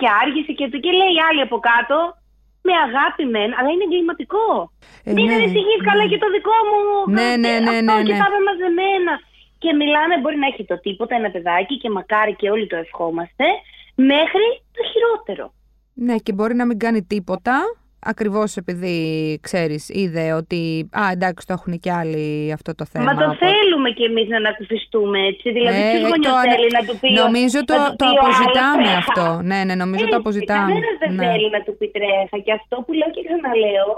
και 0.00 0.08
άργησε 0.22 0.52
και, 0.58 0.66
και 0.84 0.92
λέει 0.98 1.12
η 1.18 1.20
άλλη 1.28 1.42
από 1.46 1.58
κάτω, 1.70 1.96
με 2.66 2.74
αγάπη 2.86 3.24
μεν, 3.34 3.50
αλλά 3.56 3.68
είναι 3.72 3.84
εγκληματικό. 3.88 4.48
Ε, 5.08 5.12
Μην 5.16 5.26
ναι, 5.28 5.34
ανησυχείς 5.36 5.80
ναι. 5.80 5.86
καλά 5.88 6.04
και 6.10 6.18
το 6.24 6.28
δικό 6.36 6.58
μου. 6.68 6.80
Ναι, 7.16 7.30
ναι, 7.42 7.54
ναι, 7.66 7.76
ναι, 7.86 7.92
αυτό 7.92 8.08
και 8.08 8.16
τα 8.22 8.28
ναι. 8.32 8.40
μαζεμένα. 8.46 9.14
Και 9.62 9.70
μιλάμε, 9.80 10.14
μπορεί 10.20 10.36
να 10.42 10.48
έχει 10.50 10.64
το 10.70 10.76
τίποτα 10.86 11.12
ένα 11.20 11.30
παιδάκι 11.34 11.74
και 11.82 11.90
μακάρι 11.96 12.34
και 12.40 12.50
όλοι 12.54 12.66
το 12.72 12.76
ευχόμαστε, 12.84 13.46
μέχρι 14.12 14.46
το 14.76 14.82
χειρότερο. 14.90 15.44
Ναι, 16.06 16.16
και 16.24 16.32
μπορεί 16.36 16.54
να 16.60 16.66
μην 16.68 16.78
κάνει 16.84 17.00
τίποτα 17.12 17.56
Ακριβώς 18.00 18.56
επειδή 18.56 18.96
ξέρεις, 19.42 19.88
είδε 19.88 20.32
ότι. 20.32 20.88
Α, 21.00 21.02
εντάξει, 21.12 21.46
το 21.46 21.52
έχουν 21.58 21.78
και 21.78 21.92
άλλοι 21.92 22.52
αυτό 22.52 22.74
το 22.74 22.84
θέμα. 22.92 23.04
Μα 23.04 23.14
το 23.14 23.36
θέλουμε 23.44 23.90
κι 23.90 24.04
εμείς 24.10 24.28
να 24.28 24.36
ανακουφιστούμε 24.36 25.18
έτσι. 25.26 25.46
Δηλαδή, 25.52 25.80
ε, 25.80 25.90
ποιος 25.90 26.10
γονιός 26.10 26.40
θέλει 26.52 26.70
να 26.78 26.82
του 26.86 26.98
πει. 27.00 27.08
Νομίζω 27.24 27.58
το, 27.70 27.74
το, 27.74 27.94
το 28.02 28.06
αποζητάμε 28.14 28.90
αυτό. 29.02 29.26
Ναι, 29.50 29.58
ναι, 29.66 29.74
νομίζω 29.82 30.04
έτσι, 30.04 30.14
το 30.14 30.20
αποζητάμε. 30.22 30.72
Κανένας 30.72 30.96
δεν 31.02 31.10
ναι. 31.14 31.24
θέλει 31.24 31.48
να 31.56 31.60
του 31.64 31.72
πει 31.78 31.86
τρέχα. 31.96 32.36
Και 32.44 32.52
αυτό 32.60 32.74
που 32.84 32.92
λέω 32.98 33.10
και 33.14 33.22
ξαναλέω, 33.26 33.90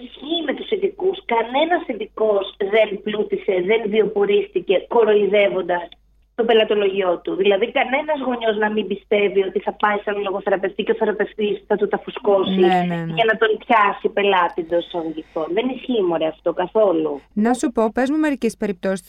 ισχύει 0.00 0.40
με 0.48 0.52
τους 0.58 0.68
ειδικούς. 0.74 1.16
Κανένας 1.34 1.82
ειδικός 1.90 2.44
δεν 2.74 2.88
πλούτησε, 3.04 3.54
δεν 3.70 3.80
βιοπορίστηκε 3.92 4.74
κοροϊδεύοντας 4.94 5.88
το 6.38 6.44
πελατολογιό 6.44 7.12
του. 7.22 7.32
Δηλαδή, 7.42 7.64
κανένας 7.78 8.18
γονιός 8.26 8.56
να 8.64 8.68
μην 8.74 8.86
πιστεύει 8.86 9.40
ότι 9.48 9.58
θα 9.66 9.72
πάει 9.72 9.96
σε 9.96 10.08
έναν 10.10 10.22
λογοθεραπευτή 10.22 10.82
και 10.82 10.92
ο 10.92 10.94
θεραπευτής 10.94 11.54
θα 11.66 11.76
του 11.76 11.88
τα 11.88 11.98
φουσκώσει 12.04 12.60
ναι, 12.60 12.66
ναι, 12.66 12.96
ναι. 13.04 13.12
για 13.16 13.26
να 13.30 13.34
τον 13.40 13.50
πιάσει 13.62 14.08
πελάτη 14.08 14.60
εντός 14.64 14.86
εισαγωγικών. 14.86 15.46
Δεν 15.56 15.68
ισχύει 15.68 16.02
μωρέ 16.08 16.26
αυτό 16.26 16.52
καθόλου. 16.52 17.20
Να 17.32 17.52
σου 17.54 17.68
πω, 17.70 17.82
πες 17.92 18.10
μου 18.10 18.18
μερικές 18.18 18.56
περιπτώσεις 18.56 19.06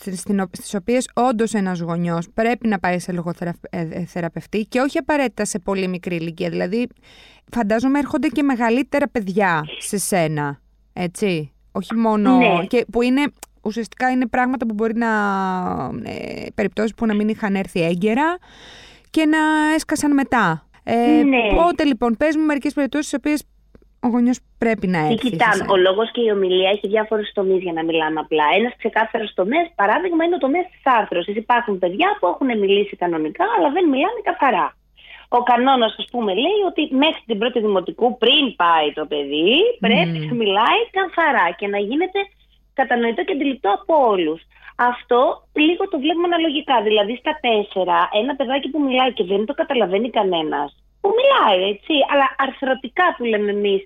στις 0.51 0.75
οποίες 0.75 1.09
όντως 1.13 1.53
ένας 1.53 1.79
γονιός 1.79 2.29
πρέπει 2.33 2.67
να 2.67 2.79
πάει 2.79 2.99
σε 2.99 3.11
λογοθεραπευτή 3.11 4.59
ε, 4.59 4.67
και 4.69 4.79
όχι 4.79 4.97
απαραίτητα 4.97 5.45
σε 5.45 5.59
πολύ 5.59 5.87
μικρή 5.87 6.15
ηλικία. 6.15 6.49
Δηλαδή, 6.49 6.87
φαντάζομαι 7.51 7.99
έρχονται 7.99 8.27
και 8.27 8.43
μεγαλύτερα 8.43 9.07
παιδιά 9.09 9.65
σε 9.77 9.97
σένα. 9.97 10.59
Έτσι. 10.93 11.53
Όχι 11.71 11.95
μόνο. 11.95 12.37
Ναι. 12.37 12.65
Και 12.67 12.85
που 12.91 13.01
είναι 13.01 13.23
ουσιαστικά 13.63 14.09
είναι 14.09 14.27
πράγματα 14.27 14.65
που 14.65 14.73
μπορεί 14.73 14.95
να. 14.95 15.07
Ε, 16.03 16.45
περιπτώσεις 16.55 16.93
που 16.93 17.05
να 17.05 17.13
μην 17.15 17.27
είχαν 17.27 17.55
έρθει 17.55 17.81
έγκαιρα 17.81 18.37
και 19.09 19.25
να 19.25 19.73
έσκασαν 19.75 20.13
μετά. 20.13 20.63
Ε, 20.83 21.23
ναι. 21.23 21.55
Πότε 21.55 21.83
λοιπόν, 21.83 22.17
πες 22.17 22.35
μου 22.35 22.45
μερικές 22.45 22.73
περιπτώσεις 22.73 23.07
στις 23.07 23.19
οποίες 23.19 23.43
ο 24.05 24.07
γονιός 24.07 24.39
πρέπει 24.57 24.87
να 24.87 24.99
έρθει. 24.99 25.29
κοιτάμε, 25.29 25.65
ο 25.67 25.77
λόγος 25.77 26.11
και 26.11 26.21
η 26.21 26.29
ομιλία 26.31 26.69
έχει 26.69 26.87
διάφορους 26.87 27.31
τομείς 27.33 27.61
για 27.61 27.73
να 27.73 27.83
μιλάμε 27.83 28.19
απλά. 28.19 28.45
Ένας 28.57 28.73
ξεκάθαρος 28.77 29.33
τομέας, 29.33 29.67
παράδειγμα, 29.75 30.23
είναι 30.23 30.35
ο 30.35 30.37
τομέας 30.37 30.65
της 30.71 30.81
άρθρωσης. 30.83 31.35
Υπάρχουν 31.35 31.79
παιδιά 31.79 32.17
που 32.19 32.27
έχουν 32.27 32.59
μιλήσει 32.59 32.95
κανονικά, 32.95 33.45
αλλά 33.57 33.69
δεν 33.75 33.85
μιλάνε 33.93 34.21
καθαρά. 34.23 34.67
Ο 35.37 35.43
κανόνας, 35.43 35.95
ας 35.97 36.07
πούμε, 36.11 36.33
λέει 36.33 36.61
ότι 36.69 36.95
μέχρι 36.95 37.21
την 37.25 37.37
πρώτη 37.37 37.59
δημοτικού, 37.59 38.17
πριν 38.17 38.55
πάει 38.55 38.87
το 38.93 39.05
παιδί, 39.05 39.55
πρέπει 39.79 40.17
να 40.27 40.33
μιλάει 40.41 40.81
καθαρά 40.99 41.47
και 41.57 41.67
να 41.67 41.77
γίνεται 41.77 42.19
κατανοητό 42.81 43.21
και 43.23 43.35
αντιληπτό 43.35 43.69
από 43.79 43.93
όλους. 44.11 44.39
Αυτό 44.91 45.19
λίγο 45.65 45.83
το 45.91 45.97
βλέπουμε 46.03 46.27
αναλογικά. 46.31 46.75
Δηλαδή, 46.87 47.13
στα 47.23 47.33
τέσσερα, 47.45 47.97
ένα 48.21 48.33
παιδάκι 48.35 48.67
που 48.69 48.81
μιλάει 48.87 49.11
και 49.17 49.25
δεν 49.31 49.41
το 49.47 49.53
καταλαβαίνει 49.61 50.09
κανένας, 50.19 50.69
που 51.01 51.09
μιλάει, 51.17 51.61
έτσι, 51.73 51.93
αλλά 52.11 52.25
αρθρωτικά 52.45 53.05
που 53.15 53.23
λέμε 53.31 53.51
εμείς, 53.57 53.81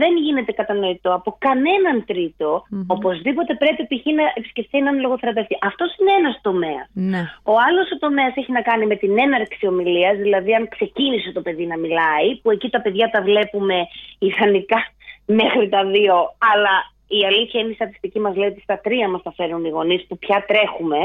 δεν 0.00 0.12
γίνεται 0.24 0.52
κατανοητό 0.52 1.10
από 1.14 1.30
κανέναν 1.46 2.04
τρίτο, 2.10 2.48
mm-hmm. 2.62 2.94
οπωσδήποτε 2.96 3.52
πρέπει 3.62 3.82
π.χ. 3.90 4.04
να 4.20 4.24
επισκεφθεί 4.34 4.76
έναν 4.78 5.00
λογοθεραπευτή. 5.00 5.58
Αυτό 5.60 5.84
είναι 5.98 6.12
ένας 6.20 6.36
τομέας. 6.42 6.86
Ναι. 6.92 7.22
Ο 7.52 7.54
άλλος 7.66 7.88
τομέας 8.04 8.32
έχει 8.40 8.52
να 8.52 8.62
κάνει 8.62 8.86
με 8.86 8.96
την 9.02 9.18
έναρξη 9.18 9.66
ομιλίας, 9.66 10.16
δηλαδή 10.16 10.54
αν 10.54 10.68
ξεκίνησε 10.68 11.32
το 11.32 11.40
παιδί 11.40 11.66
να 11.66 11.78
μιλάει, 11.78 12.28
που 12.42 12.50
εκεί 12.50 12.68
τα 12.70 12.80
παιδιά 12.80 13.10
τα 13.14 13.20
βλέπουμε 13.22 13.76
ιδανικά 14.18 14.80
μέχρι 15.26 15.68
τα 15.68 15.84
δύο, 15.84 16.16
αλλά 16.52 16.74
η 17.08 17.24
αλήθεια 17.24 17.60
είναι 17.60 17.70
η 17.70 17.74
στατιστική 17.74 18.20
μας 18.20 18.36
λέει 18.36 18.48
ότι 18.48 18.60
στα 18.60 18.78
τρία 18.78 19.08
μας 19.08 19.22
τα 19.22 19.32
φέρουν 19.32 19.64
οι 19.64 19.68
γονείς 19.68 20.06
που 20.06 20.18
πια 20.18 20.44
τρέχουμε. 20.46 21.00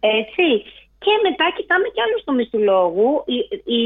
Έτσι. 0.00 0.46
Και 1.04 1.12
μετά 1.22 1.46
κοιτάμε 1.56 1.86
και 1.94 2.02
άλλους 2.06 2.24
τομείς 2.24 2.48
του 2.50 2.58
λόγου, 2.58 3.24
οι, 3.26 3.38
οι, 3.74 3.80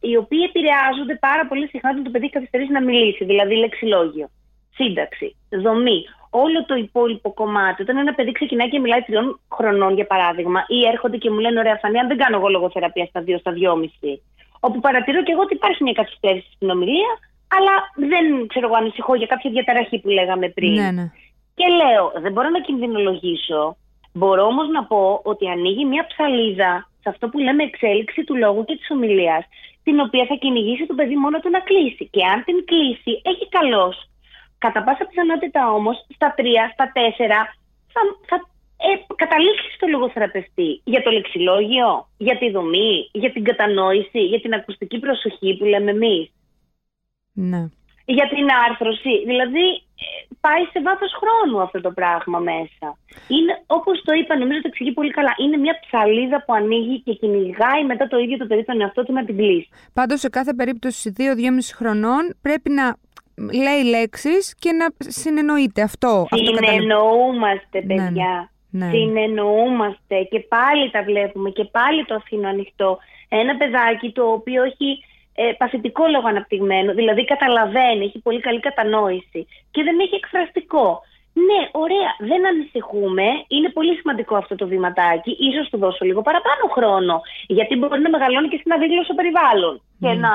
οι 0.00 0.16
οποίοι 0.16 0.42
επηρεάζονται 0.48 1.16
πάρα 1.28 1.46
πολύ 1.46 1.66
συχνά 1.68 1.90
όταν 1.90 2.04
το 2.04 2.10
παιδί 2.10 2.28
καθυστερήσει 2.30 2.72
να 2.72 2.82
μιλήσει, 2.82 3.24
δηλαδή 3.24 3.54
λεξιλόγιο, 3.54 4.28
σύνταξη, 4.74 5.36
δομή, 5.48 6.04
όλο 6.30 6.64
το 6.64 6.74
υπόλοιπο 6.74 7.32
κομμάτι. 7.32 7.82
Όταν 7.82 7.96
ένα 7.96 8.14
παιδί 8.14 8.32
ξεκινάει 8.32 8.68
και 8.68 8.78
μιλάει 8.78 9.02
τριών 9.02 9.40
χρονών, 9.56 9.94
για 9.94 10.06
παράδειγμα, 10.06 10.64
ή 10.68 10.86
έρχονται 10.92 11.16
και 11.16 11.30
μου 11.30 11.38
λένε: 11.38 11.58
Ωραία, 11.58 11.78
Φανή, 11.82 11.98
αν 11.98 12.08
δεν 12.08 12.16
κάνω 12.16 12.36
εγώ 12.36 12.48
λογοθεραπεία 12.48 13.06
στα 13.06 13.20
δύο, 13.20 13.38
στα 13.38 13.52
δυόμιση. 13.52 14.22
Όπου 14.60 14.80
παρατηρώ 14.80 15.22
και 15.22 15.32
εγώ 15.32 15.42
ότι 15.42 15.54
υπάρχει 15.54 15.82
μια 15.82 15.92
καθυστέρηση 15.92 16.50
στην 16.54 16.70
ομιλία, 16.70 17.12
αλλά 17.56 17.74
δεν 18.10 18.46
ξέρω 18.46 18.66
εγώ, 18.66 18.76
ανησυχώ 18.76 19.14
για 19.14 19.26
κάποια 19.26 19.50
διαταραχή 19.50 19.98
που 19.98 20.08
λέγαμε 20.08 20.48
πριν. 20.48 20.72
Ναι, 20.72 20.90
ναι. 20.90 21.10
Και 21.54 21.66
λέω, 21.80 22.12
δεν 22.22 22.32
μπορώ 22.32 22.48
να 22.48 22.60
κινδυνολογήσω. 22.60 23.76
Μπορώ 24.12 24.44
όμως 24.52 24.68
να 24.68 24.84
πω 24.84 25.20
ότι 25.24 25.48
ανοίγει 25.48 25.84
μια 25.84 26.06
ψαλίδα 26.06 26.88
σε 27.02 27.08
αυτό 27.08 27.28
που 27.28 27.38
λέμε 27.38 27.62
εξέλιξη 27.62 28.24
του 28.24 28.36
λόγου 28.36 28.64
και 28.64 28.76
της 28.76 28.90
ομιλίας, 28.90 29.44
την 29.82 30.00
οποία 30.00 30.24
θα 30.28 30.34
κυνηγήσει 30.34 30.86
το 30.86 30.94
παιδί 30.94 31.16
μόνο 31.16 31.38
του 31.40 31.50
να 31.50 31.60
κλείσει. 31.60 32.04
Και 32.14 32.22
αν 32.32 32.44
την 32.44 32.64
κλείσει, 32.64 33.12
έχει 33.30 33.48
καλώ. 33.48 33.94
Κατά 34.58 34.82
πάσα 34.84 35.04
πιθανότητα 35.04 35.72
όμως, 35.72 35.96
στα 36.14 36.34
τρία, 36.36 36.70
στα 36.72 36.86
τέσσερα, 36.92 37.38
θα, 37.94 38.00
θα 38.28 38.36
ε, 38.86 39.14
καταλήξει 39.22 39.68
στο 39.76 39.86
λογοθεραπευτή 39.86 40.80
για 40.84 41.02
το 41.02 41.10
λεξιλόγιο, 41.10 42.08
για 42.16 42.38
τη 42.38 42.50
δομή, 42.50 43.08
για 43.12 43.32
την 43.32 43.44
κατανόηση, 43.44 44.20
για 44.32 44.40
την 44.40 44.54
ακουστική 44.54 44.98
προσοχή 44.98 45.56
που 45.56 45.64
λέμε 45.64 45.90
εμείς. 45.90 46.32
Ναι. 47.34 47.62
Για 48.04 48.28
την 48.28 48.46
άρθρωση. 48.68 49.24
Δηλαδή 49.26 49.66
ε, 50.04 50.06
πάει 50.40 50.62
σε 50.72 50.80
βάθος 50.82 51.12
χρόνου 51.20 51.60
αυτό 51.60 51.80
το 51.80 51.90
πράγμα 51.90 52.38
μέσα. 52.38 52.86
Είναι, 53.28 53.62
όπως 53.66 54.02
το 54.04 54.12
είπα, 54.12 54.38
νομίζω 54.38 54.60
το 54.60 54.68
εξηγεί 54.70 54.92
πολύ 54.92 55.10
καλά. 55.10 55.32
Είναι 55.42 55.56
μια 55.56 55.78
ψαλίδα 55.86 56.44
που 56.44 56.52
ανοίγει 56.54 57.00
και 57.00 57.12
κυνηγάει 57.12 57.84
μετά 57.86 58.06
το 58.06 58.18
ίδιο 58.18 58.36
το 58.36 58.46
παιδί 58.46 58.64
τον 58.64 58.80
εαυτό 58.80 59.04
του 59.04 59.12
να 59.12 59.24
την 59.24 59.36
κλείσει. 59.36 59.68
Πάντως 59.92 60.20
σε 60.20 60.28
κάθε 60.28 60.54
περίπτωση 60.54 61.12
2-2,5 61.18 61.22
χρονών 61.74 62.36
πρέπει 62.42 62.70
να 62.70 62.96
λέει 63.36 63.82
λέξεις 63.84 64.54
και 64.58 64.72
να 64.72 64.86
συνεννοείται 64.98 65.82
αυτό. 65.82 66.26
Συνεννοούμαστε 66.30 67.78
αυτό 67.78 67.94
παιδιά. 67.94 68.50
Ναι, 68.70 68.86
ναι. 68.86 68.90
Συνεννοούμαστε 68.90 70.22
και 70.30 70.40
πάλι 70.40 70.90
τα 70.90 71.02
βλέπουμε 71.02 71.50
και 71.50 71.64
πάλι 71.64 72.04
το 72.04 72.14
αφήνω 72.14 72.48
ανοιχτό. 72.48 72.98
Ένα 73.28 73.56
παιδάκι 73.56 74.12
το 74.12 74.22
οποίο 74.32 74.62
έχει 74.62 75.04
ε, 75.34 75.52
παθητικό 75.58 76.04
λόγο 76.14 76.28
αναπτυγμένο, 76.28 76.94
δηλαδή 76.94 77.24
καταλαβαίνει, 77.24 78.04
έχει 78.04 78.18
πολύ 78.18 78.40
καλή 78.40 78.60
κατανόηση 78.60 79.46
και 79.70 79.82
δεν 79.82 79.96
έχει 80.04 80.14
εκφραστικό. 80.14 81.02
Ναι, 81.48 81.60
ωραία, 81.84 82.10
δεν 82.30 82.46
ανησυχούμε. 82.46 83.26
Είναι 83.48 83.68
πολύ 83.68 83.94
σημαντικό 84.00 84.34
αυτό 84.36 84.54
το 84.54 84.66
βηματάκι. 84.66 85.30
ας 85.54 85.62
του 85.70 85.78
δώσω 85.78 86.04
λίγο 86.04 86.22
παραπάνω 86.22 86.64
χρόνο. 86.76 87.20
Γιατί 87.46 87.76
μπορεί 87.76 88.00
να 88.00 88.10
μεγαλώνει 88.10 88.48
και 88.48 88.58
σε 88.60 88.65
ένα 88.65 88.72
δίγλωσσο 88.72 89.14
περιβάλλον. 89.14 89.74
Και 90.00 90.12
να 90.24 90.32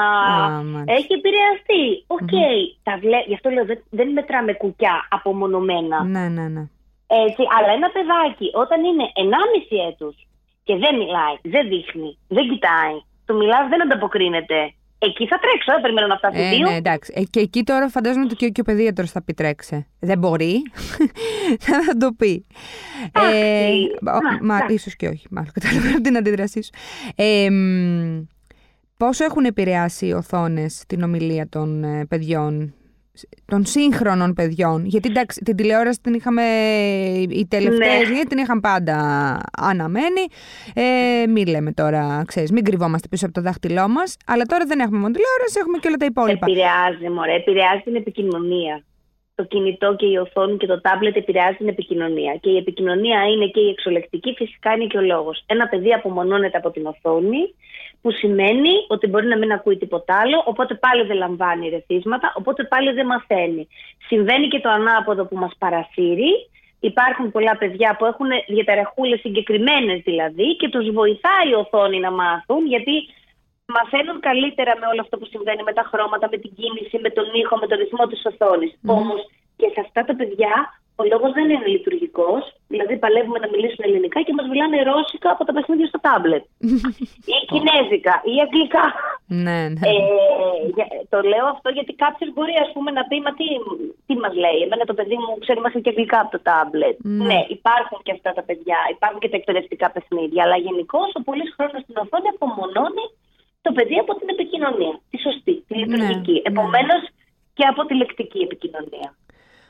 έχει 0.97 1.13
επηρεαστεί. 1.19 1.83
OK. 2.07 2.19
Okay. 2.31 2.57
Μμ. 2.83 3.23
Γι' 3.27 3.33
αυτό 3.33 3.49
λέω 3.49 3.65
δεν, 3.65 3.79
δεν 3.89 4.09
μετράμε 4.11 4.53
κουκιά 4.53 5.07
απομονωμένα. 5.09 6.03
Ναι, 6.03 6.27
ναι, 6.27 6.47
ναι. 6.47 6.63
Έτσι, 7.27 7.43
αλλά 7.55 7.71
ένα 7.77 7.89
παιδάκι 7.95 8.47
όταν 8.63 8.83
είναι 8.83 9.05
1,5 9.15 9.89
έτους 9.89 10.15
και 10.63 10.75
δεν 10.75 10.93
μιλάει, 10.97 11.35
δεν 11.41 11.67
δείχνει, 11.71 12.17
δεν 12.27 12.49
κοιτάει, 12.49 12.95
το 13.25 13.33
μιλάς 13.33 13.67
δεν 13.69 13.81
ανταποκρίνεται 13.81 14.73
Εκεί 15.01 15.27
θα 15.27 15.39
τρέξω, 15.39 15.71
δεν 15.71 15.81
περιμένω 15.81 16.07
να 16.07 16.17
φτάσει 16.17 16.39
ε, 16.39 16.49
δύο. 16.49 16.69
Ναι, 16.69 16.75
εντάξει. 16.75 17.13
Ε, 17.15 17.23
και 17.23 17.39
εκεί 17.39 17.63
τώρα 17.63 17.89
φαντάζομαι 17.89 18.23
ότι 18.23 18.35
και, 18.35 18.49
και 18.49 18.61
ο 18.61 18.63
παιδίατρος 18.63 19.11
θα 19.11 19.23
πει 19.23 19.33
τρέξε. 19.33 19.87
Δεν 19.99 20.17
μπορεί. 20.17 20.61
θα 21.65 21.97
το 21.99 22.13
πει. 22.17 22.45
ε, 23.33 23.69
μα, 24.41 24.65
ίσως 24.67 24.95
και 24.95 25.07
όχι, 25.07 25.27
μάλλον 25.29 25.51
καταλαβαίνω 25.53 26.01
την 26.01 26.17
αντίδρασή 26.17 26.63
σου. 26.63 26.71
Ε, 27.15 27.49
πόσο 28.97 29.23
έχουν 29.23 29.45
επηρεάσει 29.45 30.05
οι 30.05 30.13
οθόνες 30.13 30.83
την 30.87 31.03
ομιλία 31.03 31.49
των 31.49 31.83
ε, 31.83 32.05
παιδιών 32.05 32.73
των 33.45 33.65
σύγχρονων 33.65 34.33
παιδιών. 34.33 34.85
Γιατί 34.85 35.09
εντάξει, 35.09 35.41
την 35.45 35.55
τηλεόραση 35.55 35.99
την 36.01 36.13
είχαμε 36.13 36.43
οι 37.29 37.47
τελευταίες 37.47 38.09
ναι. 38.09 38.23
την 38.23 38.37
είχαν 38.37 38.59
πάντα 38.59 38.95
αναμένη. 39.57 40.25
Ε, 40.73 41.27
μην 41.27 41.47
λέμε 41.47 41.71
τώρα, 41.71 42.23
ξέρεις, 42.27 42.51
μην 42.51 42.63
κρυβόμαστε 42.63 43.07
πίσω 43.07 43.25
από 43.25 43.33
το 43.33 43.41
δάχτυλό 43.41 43.87
μας. 43.87 44.17
Αλλά 44.25 44.43
τώρα 44.43 44.65
δεν 44.65 44.79
έχουμε 44.79 44.99
μόνο 44.99 45.13
τηλεόραση, 45.13 45.57
έχουμε 45.59 45.77
και 45.77 45.87
όλα 45.87 45.97
τα 45.97 46.05
υπόλοιπα. 46.05 46.45
Επηρεάζει, 46.49 47.09
μωρέ, 47.09 47.35
επηρεάζει 47.35 47.81
την 47.83 47.95
επικοινωνία. 47.95 48.83
Το 49.39 49.45
κινητό 49.45 49.95
και 49.95 50.05
η 50.05 50.17
οθόνη 50.17 50.57
και 50.57 50.67
το 50.67 50.81
τάμπλετ 50.81 51.15
επηρεάζει 51.15 51.57
την 51.57 51.67
επικοινωνία. 51.67 52.35
Και 52.41 52.49
η 52.49 52.57
επικοινωνία 52.57 53.19
είναι 53.31 53.47
και 53.47 53.59
η 53.59 53.69
εξολεκτική, 53.69 54.33
φυσικά 54.37 54.73
είναι 54.73 54.85
και 54.85 54.97
ο 54.97 55.01
λόγος. 55.01 55.43
Ένα 55.45 55.67
παιδί 55.67 55.93
απομονώνεται 55.93 56.57
από 56.57 56.69
την 56.71 56.85
οθόνη 56.85 57.53
που 58.01 58.11
σημαίνει 58.11 58.73
ότι 58.87 59.07
μπορεί 59.07 59.27
να 59.27 59.37
μην 59.37 59.51
ακούει 59.51 59.77
τίποτα 59.77 60.19
άλλο, 60.19 60.43
οπότε 60.45 60.73
πάλι 60.75 61.03
δεν 61.03 61.17
λαμβάνει 61.17 61.69
ρεθίσματα, 61.69 62.33
οπότε 62.35 62.63
πάλι 62.63 62.91
δεν 62.91 63.05
μαθαίνει. 63.05 63.67
Συμβαίνει 64.07 64.47
και 64.47 64.59
το 64.59 64.69
ανάποδο 64.69 65.25
που 65.25 65.37
μας 65.37 65.53
παρασύρει. 65.57 66.31
Υπάρχουν 66.79 67.31
πολλά 67.31 67.57
παιδιά 67.57 67.95
που 67.97 68.05
έχουν 68.05 68.29
διαταραχούλες 68.47 69.19
συγκεκριμένες 69.19 70.01
δηλαδή 70.03 70.55
και 70.55 70.69
τους 70.69 70.91
βοηθάει 70.91 71.49
η 71.51 71.53
οθόνη 71.53 71.99
να 71.99 72.11
μάθουν 72.11 72.65
γιατί 72.65 72.95
μαθαίνουν 73.77 74.17
καλύτερα 74.29 74.71
με 74.79 74.85
όλο 74.91 75.01
αυτό 75.05 75.15
που 75.19 75.27
συμβαίνει 75.33 75.63
με 75.69 75.73
τα 75.77 75.83
χρώματα, 75.91 76.25
με 76.31 76.37
την 76.43 76.51
κίνηση, 76.57 76.95
με 77.05 77.09
τον 77.17 77.25
ήχο, 77.41 77.55
με 77.61 77.67
τον 77.69 77.77
ρυθμό 77.83 78.03
της 78.11 78.21
οθόνης. 78.29 78.71
Mm. 78.75 78.89
Όμως 78.97 79.19
και 79.59 79.67
σε 79.73 79.79
αυτά 79.85 80.01
τα 80.07 80.13
παιδιά 80.19 80.53
ο 81.01 81.03
λόγος 81.11 81.31
δεν 81.37 81.49
είναι 81.49 81.67
λειτουργικός. 81.75 82.43
Δηλαδή, 82.73 82.93
παλεύουμε 83.03 83.39
να 83.43 83.49
μιλήσουμε 83.53 83.83
ελληνικά 83.87 84.19
και 84.25 84.33
μας 84.37 84.47
μιλάνε 84.51 84.77
ρώσικα 84.89 85.29
από 85.35 85.43
τα 85.47 85.53
παιχνίδια 85.55 85.87
στο 85.91 85.99
τάμπλετ. 86.07 86.43
ή 87.33 87.37
κινέζικα 87.51 88.13
ή 88.31 88.33
αγγλικά. 88.45 88.85
Ναι, 89.45 89.59
ναι. 89.75 89.85
Ε, 89.89 89.97
το 91.13 91.19
λέω 91.31 91.45
αυτό 91.55 91.69
γιατί 91.77 91.91
κάποιος 92.03 92.29
μπορεί 92.33 92.55
ας 92.65 92.69
πούμε, 92.73 92.89
να 92.97 93.03
πει: 93.09 93.15
Μα 93.25 93.31
τι, 93.39 93.47
τι 94.07 94.13
μας 94.23 94.33
λέει. 94.43 94.59
Εμένα 94.65 94.83
το 94.89 94.95
παιδί 94.99 95.17
μου 95.23 95.31
ξέρει 95.43 95.59
μάθει 95.61 95.81
και 95.83 95.91
αγγλικά 95.93 96.19
από 96.23 96.31
το 96.35 96.39
τάμπλετ. 96.49 96.97
Ναι. 96.99 97.25
ναι. 97.29 97.39
υπάρχουν 97.57 97.99
και 98.05 98.13
αυτά 98.17 98.29
τα 98.37 98.43
παιδιά. 98.47 98.77
Υπάρχουν 98.95 99.19
και 99.21 99.29
τα 99.31 99.37
εκπαιδευτικά 99.41 99.87
παιχνίδια. 99.95 100.41
Αλλά 100.45 100.57
γενικώς 100.67 101.09
ο 101.17 101.21
πολλής 101.27 101.49
χρόνος 101.55 101.81
στην 101.85 101.95
οθόνη 102.03 102.27
απομονώνει 102.35 103.05
το 103.61 103.71
παιδί 103.71 103.97
από 103.99 104.15
την 104.19 104.29
επικοινωνία. 104.29 104.99
Τη 105.09 105.17
σωστή, 105.19 105.63
τη 105.67 105.73
ναι, 105.75 105.85
λειτουργική. 105.85 106.31
Ναι, 106.31 106.41
Επομένως 106.43 107.01
και 107.53 107.65
από 107.65 107.85
τη 107.85 107.93
λεκτική 107.95 108.39
επικοινωνία. 108.39 109.09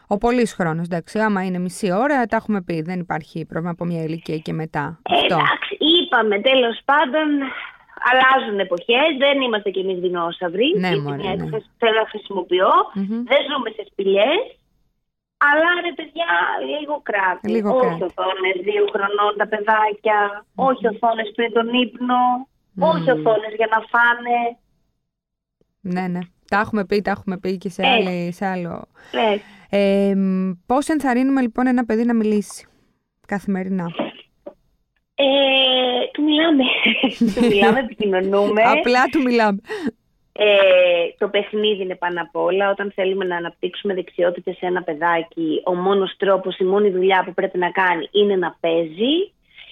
Ο 0.07 0.17
πολύς 0.17 0.53
χρόνος, 0.53 0.85
εντάξει. 0.85 1.19
Άμα 1.19 1.45
είναι 1.45 1.59
μισή 1.59 1.91
ώρα, 1.91 2.25
τα 2.25 2.35
έχουμε 2.35 2.61
πει. 2.61 2.81
Δεν 2.81 2.99
υπάρχει 2.99 3.45
πρόβλημα 3.45 3.71
από 3.71 3.85
μια 3.85 4.03
ηλικία 4.03 4.37
και 4.37 4.53
μετά. 4.53 4.99
Ε, 5.09 5.25
εντάξει, 5.25 5.71
είπαμε 5.79 6.39
τέλος 6.39 6.77
πάντων. 6.85 7.27
Αλλάζουν 8.09 8.59
εποχές. 8.59 9.09
Δεν 9.17 9.41
είμαστε 9.41 9.69
κι 9.69 9.79
εμείς 9.79 9.99
δεινόσαυροι. 9.99 10.67
Ναι, 10.77 10.97
μωρέ, 10.97 11.33
ναι. 11.35 11.49
Θέλω 11.81 11.97
να 12.03 12.07
χρησιμοποιώ. 12.09 12.71
Mm-hmm. 12.95 13.21
Δεν 13.31 13.41
ζούμε 13.49 13.69
σε 13.75 13.83
σπηλιές. 13.91 14.41
Αλλά 15.49 15.69
ρε 15.85 15.93
παιδιά, 15.97 16.31
λίγο 16.69 16.95
κράτη. 17.09 17.49
Λίγο 17.55 17.69
όχι 17.75 18.03
οθόνες 18.09 18.57
δύο 18.67 18.83
χρονών 18.93 19.31
τα 19.37 19.47
παιδάκια. 19.51 20.19
Mm-hmm. 20.37 20.67
Όχι 20.67 20.83
οθόνες 20.93 21.31
πριν 21.35 21.49
τον 21.57 21.67
ύπνο. 21.83 22.19
Mm. 22.75 22.83
Όχι 22.83 23.11
οθόνε 23.11 23.47
για 23.55 23.67
να 23.69 23.79
φάνε. 23.89 24.57
Ναι, 25.81 26.07
ναι. 26.07 26.19
Τα 26.49 26.59
έχουμε 26.59 26.85
πει, 26.85 27.01
τα 27.01 27.11
έχουμε 27.11 27.37
πει 27.37 27.57
και 27.57 27.69
σε, 27.69 27.81
ε. 27.81 27.87
άλλη, 27.87 28.31
σε 28.31 28.45
άλλο. 28.45 28.87
Ε. 29.11 29.37
Ε, 29.71 30.15
πώς 30.65 30.87
ενθαρρύνουμε 30.87 31.41
λοιπόν 31.41 31.67
ένα 31.67 31.85
παιδί 31.85 32.03
να 32.05 32.13
μιλήσει 32.13 32.67
καθημερινά; 33.27 33.91
Ε, 35.15 35.25
του 36.13 36.23
μιλάμε. 36.23 36.63
του 37.35 37.45
μιλάμε, 37.45 37.79
επικοινωνούμε. 37.79 38.61
Απλά 38.61 39.05
του 39.11 39.21
μιλάμε. 39.21 39.59
Ε, 40.41 40.47
το 41.17 41.27
παιχνίδι 41.27 41.83
είναι 41.83 41.95
πάνω 41.95 42.21
απ' 42.21 42.35
όλα. 42.35 42.69
Όταν 42.69 42.91
θέλουμε 42.95 43.25
να 43.25 43.35
αναπτύξουμε 43.35 43.93
δεξιότητες 43.93 44.57
σε 44.57 44.65
ένα 44.65 44.83
παιδάκι, 44.83 45.61
ο 45.65 45.75
μόνος 45.75 46.15
τρόπος, 46.17 46.57
η 46.57 46.63
μόνη 46.63 46.89
δουλειά 46.89 47.23
που 47.25 47.33
πρέπει 47.33 47.57
να 47.57 47.71
κάνει 47.71 48.09
είναι 48.11 48.35
να 48.35 48.57
παίζει. 48.59 49.31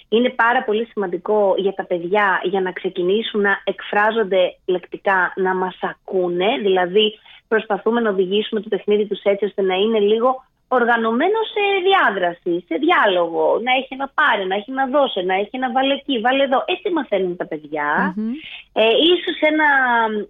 Είναι 0.09 0.29
πάρα 0.29 0.63
πολύ 0.63 0.85
σημαντικό 0.91 1.55
για 1.57 1.73
τα 1.73 1.85
παιδιά 1.85 2.41
για 2.43 2.61
να 2.61 2.71
ξεκινήσουν 2.71 3.41
να 3.41 3.61
εκφράζονται 3.63 4.55
λεκτικά, 4.65 5.33
να 5.35 5.55
μας 5.55 5.77
ακούνε. 5.81 6.57
Δηλαδή 6.61 7.19
προσπαθούμε 7.47 7.99
να 8.01 8.09
οδηγήσουμε 8.09 8.61
το 8.61 8.69
παιχνίδι 8.69 9.05
τους 9.05 9.21
έτσι 9.23 9.45
ώστε 9.45 9.61
να 9.61 9.75
είναι 9.75 9.99
λίγο 9.99 10.45
οργανωμένο 10.67 11.39
σε 11.53 11.63
διάδραση, 11.87 12.65
σε 12.67 12.75
διάλογο, 12.85 13.59
να 13.63 13.71
έχει 13.79 13.95
να 13.95 14.07
πάρει, 14.19 14.47
να 14.47 14.55
έχει 14.55 14.71
να 14.71 14.85
δώσει, 14.87 15.23
να 15.23 15.35
έχει 15.35 15.57
να 15.57 15.71
βάλει 15.71 15.91
εκεί, 15.91 16.19
βάλει 16.19 16.41
εδώ. 16.41 16.63
Έτσι 16.65 16.89
μαθαίνουν 16.89 17.35
τα 17.35 17.45
παιδιά. 17.47 17.89
Mm-hmm. 18.15 18.33
Ε, 18.73 18.89
ίσως 19.11 19.37
ένα 19.51 19.67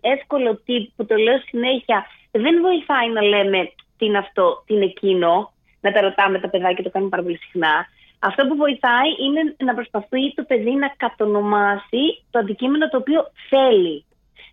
εύκολο 0.02 0.62
τύπ 0.66 0.90
που 0.96 1.06
το 1.06 1.16
λέω 1.16 1.38
συνέχεια 1.50 2.06
δεν 2.32 2.62
βοηθάει 2.62 3.10
να 3.10 3.22
λέμε 3.22 3.72
τι 3.98 4.06
είναι 4.06 4.18
αυτό, 4.18 4.64
τι 4.66 4.74
είναι 4.74 4.86
εκείνο, 4.86 5.52
να 5.82 5.92
τα 5.92 6.02
ρωτάμε 6.02 6.40
τα 6.40 6.50
παιδάκια, 6.50 6.84
το 6.84 6.90
κάνουμε 6.90 7.12
πάρα 7.12 7.24
πολύ 7.24 7.38
συχνά. 7.38 7.88
Αυτό 8.20 8.48
που 8.48 8.56
βοηθάει 8.56 9.10
είναι 9.24 9.56
να 9.58 9.74
προσπαθεί 9.74 10.34
το 10.34 10.44
παιδί 10.44 10.72
να 10.72 10.94
κατονομάσει 10.98 12.04
το 12.32 12.40
αντικείμενο 12.40 12.90
το 12.90 12.98
οποίο 12.98 13.32
θέλει. 13.50 14.06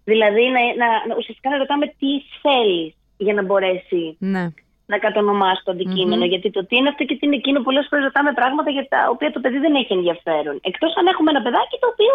Δηλαδή 0.04 0.44
να, 0.50 0.61
να, 1.06 1.16
ουσιαστικά 1.18 1.50
να 1.50 1.56
ρωτάμε 1.56 1.87
τι 1.87 2.12
θέλεις 2.42 2.94
για 3.16 3.35
να 3.35 3.42
μπορέσει 3.42 4.16
ναι 4.18 4.52
να 4.87 4.99
κατονομάσει 4.99 5.62
το 5.64 5.71
αντικειμενο 5.71 6.25
Γιατί 6.25 6.50
το 6.50 6.66
τι 6.66 6.76
είναι 6.76 6.88
αυτό 6.88 7.04
και 7.04 7.16
τι 7.16 7.26
είναι 7.26 7.37
εκείνο, 7.42 7.59
πολλές 7.62 7.87
φορές 7.88 8.04
ρωτάμε 8.04 8.33
πράγματα 8.33 8.71
για 8.71 8.87
τα 8.88 9.00
οποία 9.14 9.30
το 9.33 9.40
παιδί 9.40 9.59
δεν 9.59 9.75
έχει 9.75 9.92
ενδιαφέρον. 9.92 10.56
Εκτός 10.71 10.97
αν 10.97 11.06
έχουμε 11.06 11.30
ένα 11.30 11.42
παιδάκι 11.42 11.76
το 11.83 11.88
οποίο 11.92 12.14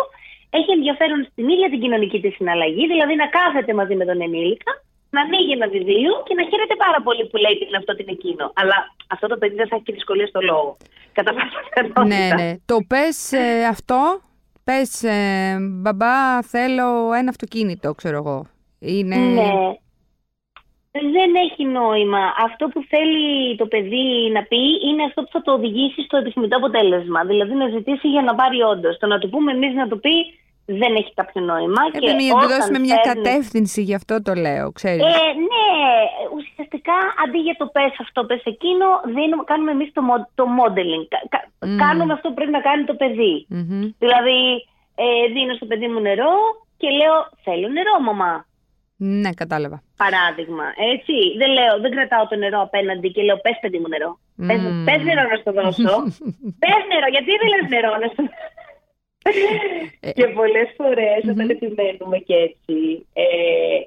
έχει 0.49 0.71
ενδιαφέρον 0.77 1.27
στην 1.31 1.49
ίδια 1.53 1.69
την 1.69 1.79
κοινωνική 1.83 2.19
της 2.21 2.33
συναλλαγή, 2.35 2.87
δηλαδή 2.93 3.15
να 3.15 3.27
κάθεται 3.37 3.73
μαζί 3.73 3.95
με 3.95 4.05
τον 4.05 4.21
ενήλικα, 4.21 4.71
να 5.09 5.21
ανοίγει 5.21 5.51
ένα 5.51 5.67
βιβλίο 5.67 6.11
και 6.25 6.33
να 6.39 6.43
χαίρεται 6.49 6.75
πάρα 6.85 6.99
πολύ 7.03 7.23
που 7.29 7.37
λέει 7.37 7.57
τι 7.57 7.65
είναι 7.67 7.77
αυτό, 7.77 7.95
τι 7.95 8.01
είναι 8.03 8.11
εκείνο. 8.19 8.51
Αλλά 8.53 8.77
αυτό 9.07 9.27
το 9.27 9.37
παιδί 9.37 9.55
δεν 9.55 9.67
θα 9.67 9.75
έχει 9.75 9.85
και 9.85 9.93
δυσκολία 9.93 10.27
στο 10.27 10.41
λόγο. 10.41 10.77
Κατά 11.11 11.31
πάσα 11.33 12.05
Ναι, 12.05 12.29
ναι. 12.35 12.49
Το 12.65 12.77
πες 12.87 13.31
ε, 13.31 13.65
αυτό, 13.65 14.21
πες 14.63 15.03
ε, 15.03 15.57
μπαμπά, 15.81 16.41
θέλω 16.41 17.13
ένα 17.13 17.29
αυτοκίνητο, 17.29 17.93
ξέρω 17.93 18.17
εγώ. 18.17 18.47
Είναι... 18.79 19.15
Ναι 19.15 19.51
δεν 20.91 21.31
έχει 21.45 21.65
νόημα. 21.65 22.33
Αυτό 22.45 22.67
που 22.67 22.83
θέλει 22.87 23.55
το 23.55 23.65
παιδί 23.65 24.31
να 24.33 24.41
πει 24.43 24.61
είναι 24.87 25.03
αυτό 25.03 25.21
που 25.23 25.29
θα 25.31 25.41
το 25.41 25.51
οδηγήσει 25.53 26.01
στο 26.01 26.17
επιθυμητό 26.17 26.57
αποτέλεσμα. 26.57 27.23
Δηλαδή 27.23 27.53
να 27.53 27.67
ζητήσει 27.67 28.07
για 28.07 28.21
να 28.21 28.35
πάρει 28.35 28.61
όντως. 28.61 28.97
Το 28.97 29.07
να 29.07 29.17
του 29.19 29.29
πούμε 29.29 29.51
εμείς 29.51 29.73
να 29.73 29.87
το 29.87 29.95
πει 29.95 30.15
δεν 30.81 30.91
έχει 30.99 31.11
κάποιο 31.13 31.41
νόημα. 31.41 31.81
Ε, 31.93 31.99
και 31.99 32.11
να 32.11 32.39
του 32.41 32.47
δώσουμε 32.53 32.79
μια 32.79 32.99
κατεύθυνση, 33.11 33.81
γι' 33.81 33.95
αυτό 33.95 34.21
το 34.21 34.33
λέω, 34.33 34.71
ξέρεις. 34.71 35.03
Ε, 35.03 35.27
ναι, 35.49 35.67
ουσιαστικά 36.37 36.97
αντί 37.23 37.39
για 37.47 37.55
το 37.61 37.65
πες 37.75 37.93
αυτό, 38.05 38.19
πες 38.29 38.41
εκείνο, 38.53 38.85
δίνουμε, 39.15 39.43
κάνουμε 39.51 39.71
εμείς 39.71 39.89
το, 39.93 40.01
το 40.39 40.45
modeling. 40.57 41.05
Κάνουμε 41.83 42.13
αυτό 42.13 42.27
που 42.27 42.37
πρέπει 42.39 42.51
να 42.51 42.63
κάνει 42.67 42.83
το 42.83 42.95
παιδί. 43.01 43.35
Δηλαδή, 44.03 44.39
ε, 45.03 45.05
δίνω 45.33 45.53
στο 45.53 45.65
παιδί 45.65 45.87
μου 45.87 45.99
νερό 46.07 46.33
και 46.77 46.89
λέω, 46.99 47.15
θέλω 47.45 47.67
νερό, 47.67 47.95
μαμά. 48.07 48.33
Ναι, 49.23 49.31
κατάλαβα. 49.41 49.77
Παράδειγμα. 50.03 50.65
Έτσι. 50.93 51.15
Δεν, 51.39 51.49
λέω, 51.57 51.73
δεν 51.83 51.91
κρατάω 51.95 52.27
το 52.27 52.35
νερό 52.35 52.59
απέναντι 52.67 53.07
και 53.11 53.21
λέω 53.27 53.37
πες 53.45 53.57
παιδί 53.61 53.79
μου 53.81 53.89
νερό. 53.93 54.11
Mm. 54.41 54.47
Πες, 54.87 55.01
νερό 55.07 55.23
να 55.31 55.37
στο 55.41 55.51
δώσω. 55.59 55.93
πες 56.63 56.81
νερό, 56.91 57.07
γιατί 57.15 57.29
δεν 57.41 57.49
λες 57.53 57.65
νερό 57.73 57.91
να 58.01 58.07
στο 58.13 58.23
ε. 58.23 58.58
και 60.17 60.27
πολλές 60.39 60.69
φορές 60.77 61.21
όταν 61.31 61.49
επιμένουμε 61.49 62.17
και 62.17 62.35
έτσι, 62.47 63.05
ε, 63.13 63.25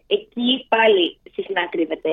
εκεί 0.06 0.66
πάλι 0.68 1.18
συχνά 1.34 1.68
κρύβεται 1.70 2.10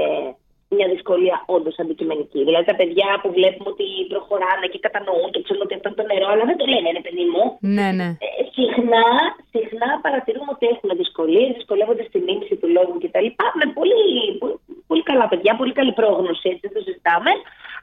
μια 0.76 0.88
δυσκολία 0.94 1.38
όντως 1.56 1.76
αντικειμενική. 1.84 2.42
Δηλαδή 2.48 2.66
τα 2.72 2.76
παιδιά 2.80 3.10
που 3.22 3.30
βλέπουμε 3.38 3.70
ότι 3.74 3.86
προχωράνε 4.12 4.68
και 4.72 4.84
κατανοούν 4.86 5.30
και 5.34 5.42
ξέρουν 5.46 5.64
ότι 5.66 5.76
αυτό 5.78 5.88
είναι 5.90 6.00
το 6.02 6.06
νερό, 6.12 6.28
αλλά 6.34 6.46
δεν 6.50 6.58
το 6.62 6.66
λένε, 6.74 6.88
είναι 6.90 7.06
παιδί 7.06 7.26
μου. 7.34 7.44
Ναι, 7.78 7.88
ναι. 8.00 8.10
Ε, 8.26 8.30
συχνά, 8.58 9.06
συχνά 9.54 9.90
παρατηρούμε 10.06 10.52
ότι 10.56 10.66
έχουν 10.74 10.90
δυσκολίες, 11.02 11.50
δυσκολεύονται 11.58 12.06
στη 12.10 12.18
μίμηση 12.28 12.56
του 12.60 12.70
λόγου 12.76 12.96
κτλ. 13.02 13.28
Με 13.60 13.66
πολύ, 13.78 14.00
πολύ, 14.42 14.58
πολύ 14.90 15.04
καλά 15.10 15.26
παιδιά, 15.32 15.52
πολύ 15.62 15.74
καλή 15.80 15.94
πρόγνωση, 16.00 16.46
έτσι 16.52 16.64
δεν 16.68 16.74
το 16.78 16.82
συζητάμε. 16.88 17.32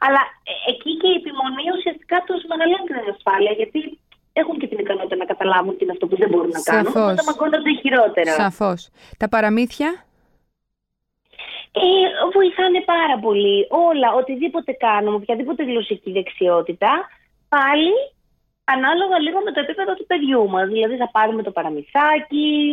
Αλλά 0.05 0.23
ε, 0.51 0.53
εκεί 0.73 0.91
και 1.01 1.09
η 1.13 1.19
επιμονή 1.21 1.67
ουσιαστικά 1.77 2.17
τους 2.27 2.41
μεγαλώνει 2.51 2.87
την 2.89 2.99
ασφάλεια, 3.15 3.53
γιατί 3.61 3.81
έχουν 4.41 4.59
και 4.59 4.67
την 4.67 4.79
ικανότητα 4.79 5.17
να 5.17 5.25
καταλάβουν 5.25 5.77
τι 5.77 5.83
είναι 5.85 5.93
αυτό 5.93 6.07
που 6.07 6.17
δεν 6.17 6.29
μπορούν 6.29 6.51
να 6.57 6.61
κάνουν. 6.61 6.85
Σαφώς. 6.85 7.03
Οπότε 7.03 7.23
μαγκώνονται 7.31 7.73
χειρότερα. 7.83 8.33
Σαφώς. 8.43 8.81
Τα 9.19 9.29
παραμύθια; 9.29 9.91
Ε, 11.73 11.83
βοηθάνε 12.33 12.81
πάρα 12.95 13.17
πολύ. 13.27 13.67
Όλα, 13.89 14.09
οτιδήποτε 14.21 14.73
κάνουμε, 14.73 15.17
οποιαδήποτε 15.17 15.63
γλωσσική 15.65 16.11
δεξιότητα, 16.13 16.93
πάλι 17.49 17.95
ανάλογα 18.65 19.19
λίγο 19.19 19.39
με 19.47 19.53
το 19.53 19.61
επίπεδο 19.61 19.95
του 19.95 20.07
παιδιού 20.07 20.49
μας. 20.49 20.69
Δηλαδή 20.69 20.97
θα 20.97 21.09
πάρουμε 21.17 21.43
το 21.43 21.51
παραμυθάκι, 21.51 22.73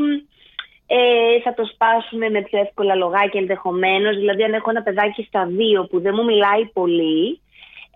ε, 0.87 1.39
θα 1.43 1.53
το 1.53 1.65
σπάσουμε 1.65 2.29
με 2.29 2.41
πιο 2.41 2.59
εύκολα 2.59 2.95
λογάκια 2.95 3.39
ενδεχομένως. 3.39 4.15
Δηλαδή 4.15 4.43
αν 4.43 4.53
έχω 4.53 4.69
ένα 4.69 4.83
παιδάκι 4.83 5.23
στα 5.23 5.45
δύο 5.45 5.85
που 5.89 5.99
δεν 5.99 6.13
μου 6.15 6.23
μιλάει 6.23 6.65
πολύ, 6.65 7.41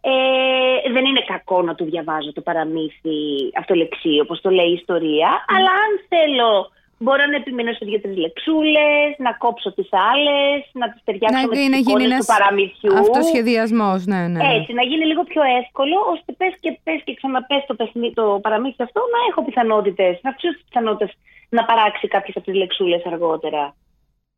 ε, 0.10 0.92
δεν 0.92 1.06
είναι 1.06 1.24
κακό 1.28 1.62
να 1.62 1.76
του 1.76 1.86
διαβάζω 1.86 2.34
το 2.34 2.42
παραμύθι 2.42 3.20
αυτολεξί, 3.60 4.20
όπως 4.24 4.42
το 4.42 4.50
λέει 4.50 4.70
η 4.70 4.80
ιστορία. 4.82 5.30
Αλλά 5.56 5.72
αν 5.84 5.92
θέλω 6.12 6.52
Μπορώ 7.00 7.24
να 7.32 7.36
επιμείνω 7.36 7.72
σε 7.74 7.84
δύο-τρεις 7.90 8.18
λεξούλες, 8.18 9.10
να 9.18 9.32
κόψω 9.44 9.70
τις 9.78 9.90
άλλες, 10.12 10.58
να 10.82 10.86
τις 10.92 11.02
ταιριάξω 11.06 11.42
να, 11.42 11.48
με 11.48 11.56
τις 11.56 11.80
εικόνες 11.80 12.20
του 12.20 12.32
παραμυθιού. 12.36 12.94
Αυτοσχεδιασμός, 13.04 14.06
ναι, 14.06 14.22
ναι, 14.22 14.28
ναι. 14.28 14.56
Έτσι, 14.58 14.72
να 14.80 14.84
γίνει 14.90 15.06
λίγο 15.06 15.24
πιο 15.32 15.42
εύκολο, 15.62 15.98
ώστε 16.14 16.30
πες 16.40 16.54
και 16.64 16.72
πες 16.84 17.00
και 17.06 17.14
ξαναπες 17.20 17.62
το, 17.68 17.74
το 18.20 18.40
παραμύθι 18.46 18.84
αυτό, 18.88 19.00
να 19.14 19.20
έχω 19.30 19.42
πιθανότητες, 19.48 20.14
να 20.24 20.30
αυξήσω 20.30 20.54
τις 20.54 20.64
πιθανότητες 20.68 21.12
να 21.50 21.66
παράξει 21.66 22.08
κάποιες 22.08 22.36
από 22.38 22.46
τις 22.46 22.56
λεξούλες 22.56 23.06
αργότερα. 23.06 23.64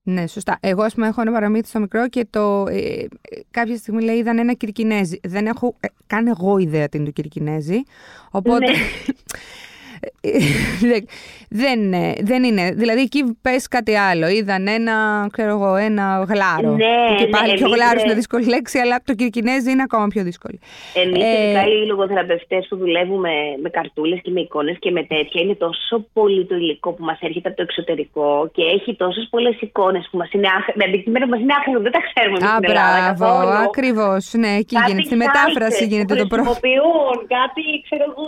Ναι, 0.03 0.27
σωστά. 0.27 0.57
Εγώ, 0.61 0.83
ας 0.83 0.93
πούμε, 0.93 1.07
έχω 1.07 1.21
ένα 1.21 1.31
παραμύθι 1.31 1.67
στο 1.67 1.79
μικρό 1.79 2.07
και 2.09 2.27
το. 2.29 2.65
Ε, 2.67 3.05
κάποια 3.51 3.77
στιγμή 3.77 4.03
λέει 4.03 4.17
είδαν 4.17 4.37
ένα 4.37 4.53
κυρκινέζι. 4.53 5.19
Δεν 5.23 5.45
έχω 5.45 5.75
ε, 5.79 5.87
καν 6.07 6.27
εγώ 6.27 6.57
ιδέα 6.57 6.89
τι 6.89 6.97
είναι 6.97 7.05
το 7.05 7.11
κυρκινέζι. 7.11 7.83
Οπότε. 8.31 8.65
Ναι. 8.65 8.77
δεν, 11.61 11.79
δεν 12.21 12.43
είναι. 12.43 12.71
Δηλαδή 12.71 13.01
εκεί 13.01 13.37
πες 13.41 13.67
κάτι 13.67 13.95
άλλο. 13.95 14.27
Είδαν 14.27 14.67
ένα, 14.67 15.27
ξέρω 15.31 15.49
εγώ, 15.49 15.75
ένα 15.75 16.25
γλάρο. 16.29 16.75
Ναι, 16.75 17.15
και 17.17 17.27
πάλι 17.27 17.51
ναι, 17.51 17.57
και 17.57 17.65
ο 17.65 17.67
γλάρος 17.67 18.03
είναι 18.03 18.13
δύσκολη 18.13 18.45
λέξη, 18.45 18.79
αλλά 18.79 18.95
το 19.05 19.13
κυρκινέζι 19.13 19.71
είναι 19.71 19.81
ακόμα 19.81 20.07
πιο 20.07 20.23
δύσκολη. 20.23 20.59
Εμεί, 20.93 21.19
ε, 21.21 21.43
ειδικά 21.43 21.63
οι 21.67 21.85
λογοθεραπευτές 21.85 22.65
που 22.69 22.75
δουλεύουμε 22.75 23.31
με 23.61 23.69
καρτούλες 23.69 24.19
και 24.23 24.31
με 24.31 24.39
εικόνες 24.39 24.77
και 24.79 24.91
με 24.91 25.03
τέτοια, 25.03 25.41
είναι 25.41 25.55
τόσο 25.55 26.05
πολύ 26.13 26.45
το 26.45 26.55
υλικό 26.55 26.93
που 26.93 27.03
μας 27.03 27.17
έρχεται 27.21 27.47
από 27.47 27.57
το 27.57 27.63
εξωτερικό 27.63 28.49
και 28.53 28.63
έχει 28.63 28.95
τόσες 28.95 29.27
πολλές 29.29 29.55
εικόνες 29.61 30.07
που 30.11 30.17
μας 30.17 30.31
είναι 30.31 30.47
με 30.73 30.83
αντικείμενα 30.83 31.25
που 31.25 31.31
μας 31.31 31.39
είναι 31.39 31.53
άχρηστο, 31.57 31.81
δεν 31.81 31.91
τα 31.91 32.01
ξέρουμε. 32.09 32.37
Α, 32.51 32.57
μπράβο, 32.67 33.27
ακριβώς. 33.67 34.33
Ναι, 34.33 34.51
εκεί 34.61 34.75
γίνεται. 34.87 35.07
Στη 35.09 35.15
μετάφραση 35.15 35.85
γίνεται 35.85 36.15
το 36.15 36.27
πρόβλημα. 36.27 36.55
Χρησιμοποιούν 36.55 37.17
κάτι, 37.37 37.63
ξέρω 37.87 38.03
εγώ, 38.11 38.23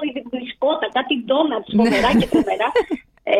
η 0.46 0.48
σκότα, 0.54 0.88
κάτι 0.98 1.14
ντόνα 1.26 1.58
φοβερά 1.82 2.10
και 2.20 2.28
φοβερά. 2.36 2.70
Ε, 3.24 3.36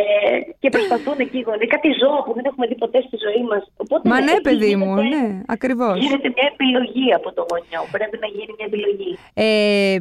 και 0.60 0.70
προσπαθούν 0.70 1.18
εκεί 1.18 1.38
οι 1.38 1.46
γονείς. 1.48 1.68
Κάτι 1.76 1.90
ζώα 2.02 2.20
που 2.24 2.34
δεν 2.38 2.46
έχουμε 2.46 2.68
δει 2.68 2.76
ποτέ 2.76 3.00
στη 3.08 3.18
ζωή 3.26 3.44
μας. 3.50 3.62
Μα 4.04 4.22
ναι, 4.22 4.36
παιδί 4.42 4.76
μου, 4.76 4.96
ναι, 4.96 5.42
ακριβώς. 5.56 6.00
Γίνεται 6.00 6.30
μια 6.36 6.48
επιλογή 6.54 7.14
από 7.14 7.34
το 7.34 7.46
γονιό. 7.50 7.82
Πρέπει 7.92 8.18
να 8.22 8.28
γίνει 8.28 8.52
μια 8.58 8.68
επιλογή. 8.72 9.12
Ε, 9.34 9.98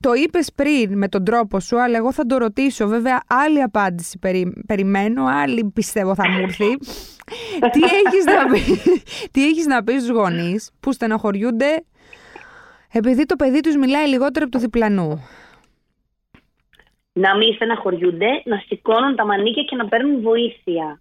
το 0.00 0.12
είπες 0.12 0.52
πριν 0.54 0.98
με 0.98 1.08
τον 1.08 1.24
τρόπο 1.24 1.60
σου, 1.60 1.80
αλλά 1.80 1.96
εγώ 1.96 2.12
θα 2.12 2.26
το 2.26 2.36
ρωτήσω. 2.36 2.86
Βέβαια, 2.86 3.22
άλλη 3.26 3.62
απάντηση 3.62 4.18
περιμένω, 4.66 5.24
άλλη 5.26 5.70
πιστεύω 5.74 6.14
θα 6.14 6.28
μου 6.28 6.38
έρθει. 6.38 6.76
τι 7.72 7.80
έχεις 7.82 8.24
να 8.24 8.46
πεις, 8.52 8.82
τι 9.30 9.44
έχεις 9.44 9.66
να 9.66 9.84
πεις 9.84 10.02
στους 10.02 10.16
γονείς 10.16 10.70
που 10.80 10.92
στενοχωριούνται 10.92 11.84
επειδή 12.92 13.24
το 13.24 13.36
παιδί 13.36 13.60
τους 13.60 13.76
μιλάει 13.76 14.08
λιγότερο 14.08 14.44
από 14.44 14.52
το 14.52 14.58
διπλανού; 14.58 15.24
Να 17.12 17.36
μην 17.36 17.54
στεναχωριούνται, 17.54 18.42
να 18.44 18.62
σηκώνουν 18.66 19.16
τα 19.16 19.26
μανίκια 19.26 19.62
και 19.62 19.76
να 19.76 19.86
παίρνουν 19.88 20.20
βοήθεια. 20.20 21.00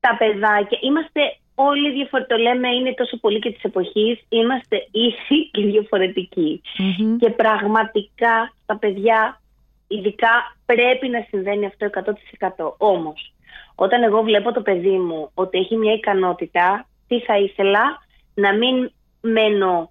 Τα 0.00 0.16
παιδάκια, 0.18 0.78
είμαστε 0.80 1.20
όλοι 1.54 1.92
διαφορετικοί, 1.92 2.34
το 2.34 2.42
λέμε 2.42 2.68
είναι 2.68 2.94
τόσο 2.94 3.16
πολύ 3.16 3.38
και 3.38 3.50
της 3.52 3.62
εποχής, 3.62 4.20
είμαστε 4.28 4.86
ίσοι 4.90 5.50
και 5.50 5.66
διαφορετικοι 5.66 6.60
Και 7.18 7.30
πραγματικά 7.30 8.52
τα 8.66 8.76
παιδιά, 8.76 9.40
ειδικά 9.88 10.56
πρέπει 10.66 11.08
να 11.08 11.26
συμβαίνει 11.28 11.66
αυτό 11.66 11.90
100%. 12.56 12.74
Όμως, 12.76 13.32
όταν 13.74 14.02
εγώ 14.02 14.22
βλέπω 14.22 14.52
το 14.52 14.62
παιδί 14.62 14.98
μου 14.98 15.30
ότι 15.34 15.58
έχει 15.58 15.76
μια 15.76 15.92
ικανότητα, 15.92 16.86
τι 17.08 17.20
θα 17.20 17.38
ήθελα, 17.38 17.82
να 18.34 18.52
μην 18.52 18.90
μένω 19.20 19.90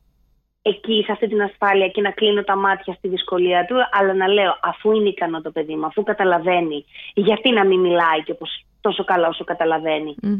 εκεί 0.65 1.03
σε 1.05 1.11
αυτή 1.11 1.27
την 1.27 1.41
ασφάλεια 1.41 1.87
και 1.87 2.01
να 2.01 2.11
κλείνω 2.11 2.43
τα 2.43 2.55
μάτια 2.55 2.93
στη 2.93 3.07
δυσκολία 3.07 3.65
του, 3.65 3.75
αλλά 3.91 4.13
να 4.13 4.27
λέω 4.27 4.59
αφού 4.61 4.91
είναι 4.91 5.09
ικανό 5.09 5.41
το 5.41 5.51
παιδί 5.51 5.75
μου, 5.75 5.85
αφού 5.85 6.03
καταλαβαίνει, 6.03 6.85
γιατί 7.13 7.51
να 7.51 7.65
μην 7.65 7.79
μιλάει 7.79 8.23
και 8.23 8.31
όπως 8.31 8.65
τόσο 8.81 9.03
καλά 9.03 9.27
όσο 9.27 9.43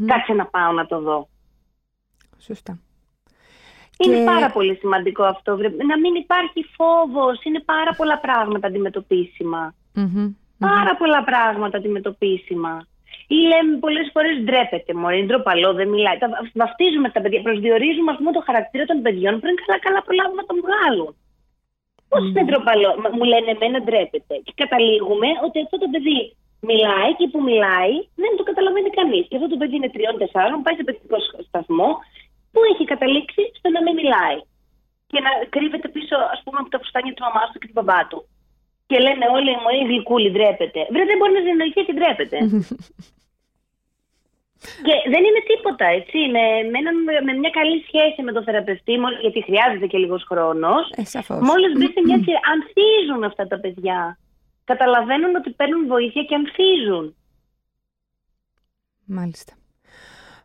Κάτσε 0.05 0.33
να 0.33 0.45
πάω 0.45 0.71
να 0.71 0.85
το 0.85 1.01
δω. 1.01 1.27
Σωστά. 2.37 2.79
Είναι 3.97 4.25
πάρα 4.25 4.51
πολύ 4.51 4.75
σημαντικό 4.75 5.23
αυτό. 5.23 5.51
Να 5.91 5.99
μην 5.99 6.15
υπάρχει 6.15 6.65
φόβος. 6.75 7.43
Είναι 7.43 7.59
πάρα 7.59 7.93
πολλά 7.97 8.19
πράγματα 8.19 8.67
Πάρα 10.59 10.95
πολλά 10.97 11.23
πράγματα 11.23 11.77
αντιμετωπίσιμα. 11.77 12.85
Ή 13.27 13.35
λέμε 13.51 13.77
πολλές 13.85 14.07
φορές 14.13 14.35
ντρέπεται, 14.43 14.93
Μωρή, 14.93 15.17
είναι 15.17 15.27
ντροπαλό, 15.27 15.73
δεν 15.73 15.87
μιλάει. 15.93 16.17
Τα, 16.17 16.27
βαφτίζουμε 16.61 17.09
τα 17.09 17.21
παιδιά, 17.21 17.41
προσδιορίζουμε 17.41 18.11
ας 18.11 18.17
πούμε, 18.17 18.31
το 18.31 18.43
χαρακτήρα 18.49 18.85
των 18.85 19.01
παιδιών 19.01 19.39
πριν 19.39 19.55
καλά-καλά 19.61 19.99
προλάβουμε 20.07 20.41
να 20.41 20.47
τον 20.49 20.57
βγάλουν. 20.65 21.11
Πώς 22.09 22.21
mm. 22.23 22.27
είναι 22.29 22.43
ντροπαλό, 22.47 22.91
μου 23.17 23.25
λένε 23.31 23.49
εμένα 23.55 23.79
ντρέπεται. 23.83 24.35
Και 24.45 24.53
καταλήγουμε 24.61 25.27
ότι 25.45 25.57
αυτό 25.65 25.77
το 25.83 25.87
παιδί 25.93 26.19
μιλάει 26.71 27.11
και 27.19 27.27
που 27.31 27.39
μιλάει 27.49 27.93
δεν 28.21 28.31
το 28.37 28.43
καταλαβαίνει 28.49 28.91
κανείς. 28.99 29.23
Και 29.27 29.35
αυτό 29.37 29.47
το 29.53 29.57
παιδί 29.59 29.75
είναι 29.75 29.93
τριών-τεσσάρων, 29.95 30.61
πάει 30.65 30.75
σε 30.79 30.83
παιδικό 30.87 31.17
σταθμό 31.49 31.89
που 32.51 32.59
έχει 32.71 32.83
καταλήξει 32.93 33.43
στο 33.59 33.69
να 33.75 33.81
μην 33.85 33.93
μιλάει. 33.99 34.39
Και 35.11 35.19
να 35.25 35.31
κρύβεται 35.53 35.87
πίσω, 35.95 36.15
ας 36.33 36.39
πούμε, 36.43 36.57
από 36.61 36.69
τα 36.73 36.79
φουστάνια 36.81 37.13
του 37.13 37.23
μαμάς 37.27 37.47
του 37.51 37.59
και 37.59 37.67
του 37.69 37.77
μπαμπά 37.77 38.01
του. 38.09 38.19
Και 38.85 38.99
λένε 38.99 39.25
όλοι 39.31 39.51
μου, 39.51 39.69
η 39.81 39.85
γλυκούλη 39.89 40.31
ντρέπεται. 40.31 40.87
Βρε, 40.91 41.03
δεν 41.09 41.17
μπορεί 41.17 41.33
να 41.33 41.39
συνεννοηθεί 41.39 41.81
και 41.87 41.93
ντρέπεται. 41.93 42.37
Και 44.85 44.95
δεν 45.13 45.21
είναι 45.27 45.41
τίποτα, 45.51 45.85
έτσι. 45.85 46.17
Με, 46.35 46.43
με, 46.73 46.79
με 47.27 47.33
μια 47.39 47.49
καλή 47.49 47.83
σχέση 47.87 48.21
με 48.21 48.31
τον 48.31 48.43
θεραπευτή, 48.43 48.93
γιατί 49.21 49.43
χρειάζεται 49.43 49.87
και 49.87 49.97
λίγος 49.97 50.23
χρόνος. 50.29 50.89
Ε, 50.95 51.03
Μόλις 51.49 51.71
μπει 51.77 51.85
σε 51.85 52.01
μια 52.05 52.19
σειρά, 52.23 52.39
ανθίζουν 52.53 53.23
αυτά 53.23 53.47
τα 53.47 53.59
παιδιά. 53.59 54.17
Καταλαβαίνουν 54.63 55.35
ότι 55.35 55.49
παίρνουν 55.51 55.87
βοήθεια 55.87 56.23
και 56.23 56.35
ανθίζουν. 56.35 57.15
Μάλιστα. 59.05 59.53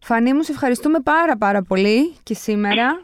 Φανή 0.01 0.33
μου, 0.33 0.43
σε 0.43 0.53
ευχαριστούμε 0.53 1.01
πάρα 1.01 1.37
πάρα 1.37 1.63
πολύ 1.63 2.15
και 2.23 2.35
σήμερα. 2.35 3.01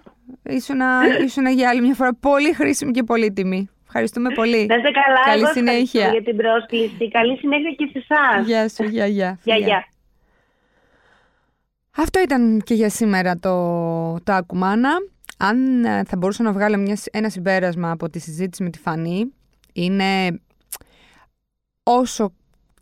Ήσουν 1.22 1.46
για 1.46 1.68
άλλη 1.68 1.80
μια 1.80 1.94
φορά 1.94 2.14
πολύ 2.14 2.52
χρήσιμη 2.52 2.92
και 2.92 3.02
πολύτιμη. 3.02 3.68
Ευχαριστούμε 3.96 4.30
πολύ. 4.34 4.66
Να 4.66 4.74
είστε 4.74 4.90
καλά. 4.90 5.24
Καλή 5.24 5.46
συνέχεια. 5.46 6.08
για 6.08 6.22
την 6.22 6.36
πρόσκληση. 6.36 7.08
Καλή 7.08 7.36
συνέχεια 7.36 7.70
και 7.70 7.88
σε 7.92 7.98
εσάς. 7.98 8.46
Γεια 8.46 8.68
σου, 8.68 8.82
γεια, 8.84 9.06
γεια. 9.06 9.38
Γεια, 9.44 9.56
γεια. 9.56 9.88
Αυτό 11.96 12.20
ήταν 12.20 12.60
και 12.64 12.74
για 12.74 12.88
σήμερα 12.88 13.38
το, 13.38 14.20
το 14.22 14.32
Ακουμάνα. 14.32 14.90
Αν 15.38 15.84
ε, 15.84 16.04
θα 16.04 16.16
μπορούσα 16.16 16.42
να 16.42 16.52
βγάλω 16.52 16.76
μια, 16.76 16.98
ένα 17.10 17.28
συμπέρασμα 17.28 17.90
από 17.90 18.10
τη 18.10 18.18
συζήτηση 18.18 18.62
με 18.62 18.70
τη 18.70 18.78
Φανή, 18.78 19.32
είναι 19.72 20.40
όσο 21.82 22.32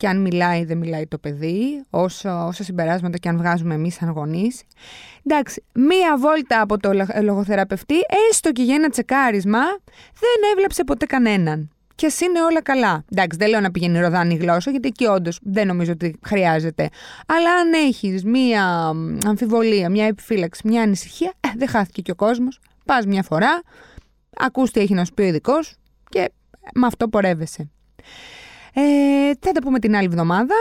και 0.02 0.08
αν 0.08 0.20
μιλάει 0.20 0.64
δεν 0.64 0.78
μιλάει 0.78 1.06
το 1.06 1.18
παιδί, 1.18 1.84
όσο, 1.90 2.46
όσο 2.46 2.64
συμπεράσματα 2.64 3.18
και 3.18 3.28
αν 3.28 3.36
βγάζουμε 3.36 3.74
εμείς 3.74 3.94
σαν 3.94 4.10
γονείς. 4.10 4.62
Εντάξει, 5.26 5.64
μία 5.74 6.16
βόλτα 6.18 6.60
από 6.60 6.78
το 6.78 6.90
λογοθεραπευτή, 7.22 7.94
έστω 8.30 8.52
και 8.52 8.62
για 8.62 8.74
ένα 8.74 8.88
τσεκάρισμα, 8.88 9.60
δεν 9.94 10.50
έβλαψε 10.52 10.84
ποτέ 10.84 11.06
κανέναν. 11.06 11.70
Και 11.94 12.06
ας 12.06 12.20
είναι 12.20 12.42
όλα 12.42 12.62
καλά. 12.62 13.04
Εντάξει, 13.12 13.38
δεν 13.38 13.48
λέω 13.48 13.60
να 13.60 13.70
πηγαίνει 13.70 13.98
ροδάνη 14.00 14.34
γλώσσα, 14.34 14.70
γιατί 14.70 14.88
εκεί 14.88 15.06
όντως 15.06 15.38
δεν 15.42 15.66
νομίζω 15.66 15.92
ότι 15.92 16.18
χρειάζεται. 16.26 16.88
Αλλά 17.26 17.54
αν 17.54 17.72
έχεις 17.72 18.24
μία 18.24 18.94
αμφιβολία, 19.26 19.90
μία 19.90 20.06
επιφύλαξη, 20.06 20.62
μία 20.64 20.82
ανησυχία, 20.82 21.32
ε, 21.40 21.48
δεν 21.56 21.68
χάθηκε 21.68 22.02
και 22.02 22.10
ο 22.10 22.14
κόσμος. 22.14 22.60
Πας 22.84 23.06
μια 23.06 23.22
φορά, 23.22 23.62
ακούς 24.36 24.70
τι 24.70 24.80
έχει 24.80 24.94
να 24.94 25.04
σου 25.04 25.14
πει 25.14 25.22
ο 25.22 25.26
ειδικός 25.26 25.76
και 26.08 26.30
με 26.74 26.86
αυτό 26.86 27.08
πορεύεσαι. 27.08 27.70
Ε, 28.74 28.80
θα 29.40 29.52
τα 29.52 29.60
πούμε 29.60 29.78
την 29.78 29.96
άλλη 29.96 30.06
εβδομάδα. 30.06 30.54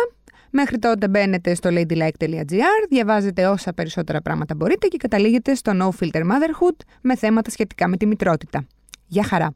Μέχρι 0.50 0.80
τότε 0.80 1.08
μπαίνετε 1.08 1.56
στο 1.56 1.69
ladylike.gr, 1.74 2.88
διαβάζετε 2.89 3.47
όσα 3.47 3.74
περισσότερα 3.74 4.21
πράγματα 4.21 4.56
μπορείτε 4.56 4.88
και 4.88 4.97
καταλήγετε 4.97 5.56
στο 5.56 5.71
No 5.76 6.04
Filter 6.04 6.21
Motherhood 6.21 6.76
με 7.02 7.15
θέματα 7.15 7.50
σχετικά 7.50 7.88
με 7.88 7.97
τη 7.97 8.06
μητρότητα. 8.06 8.65
Γεια 9.08 9.24
χαρά! 9.24 9.56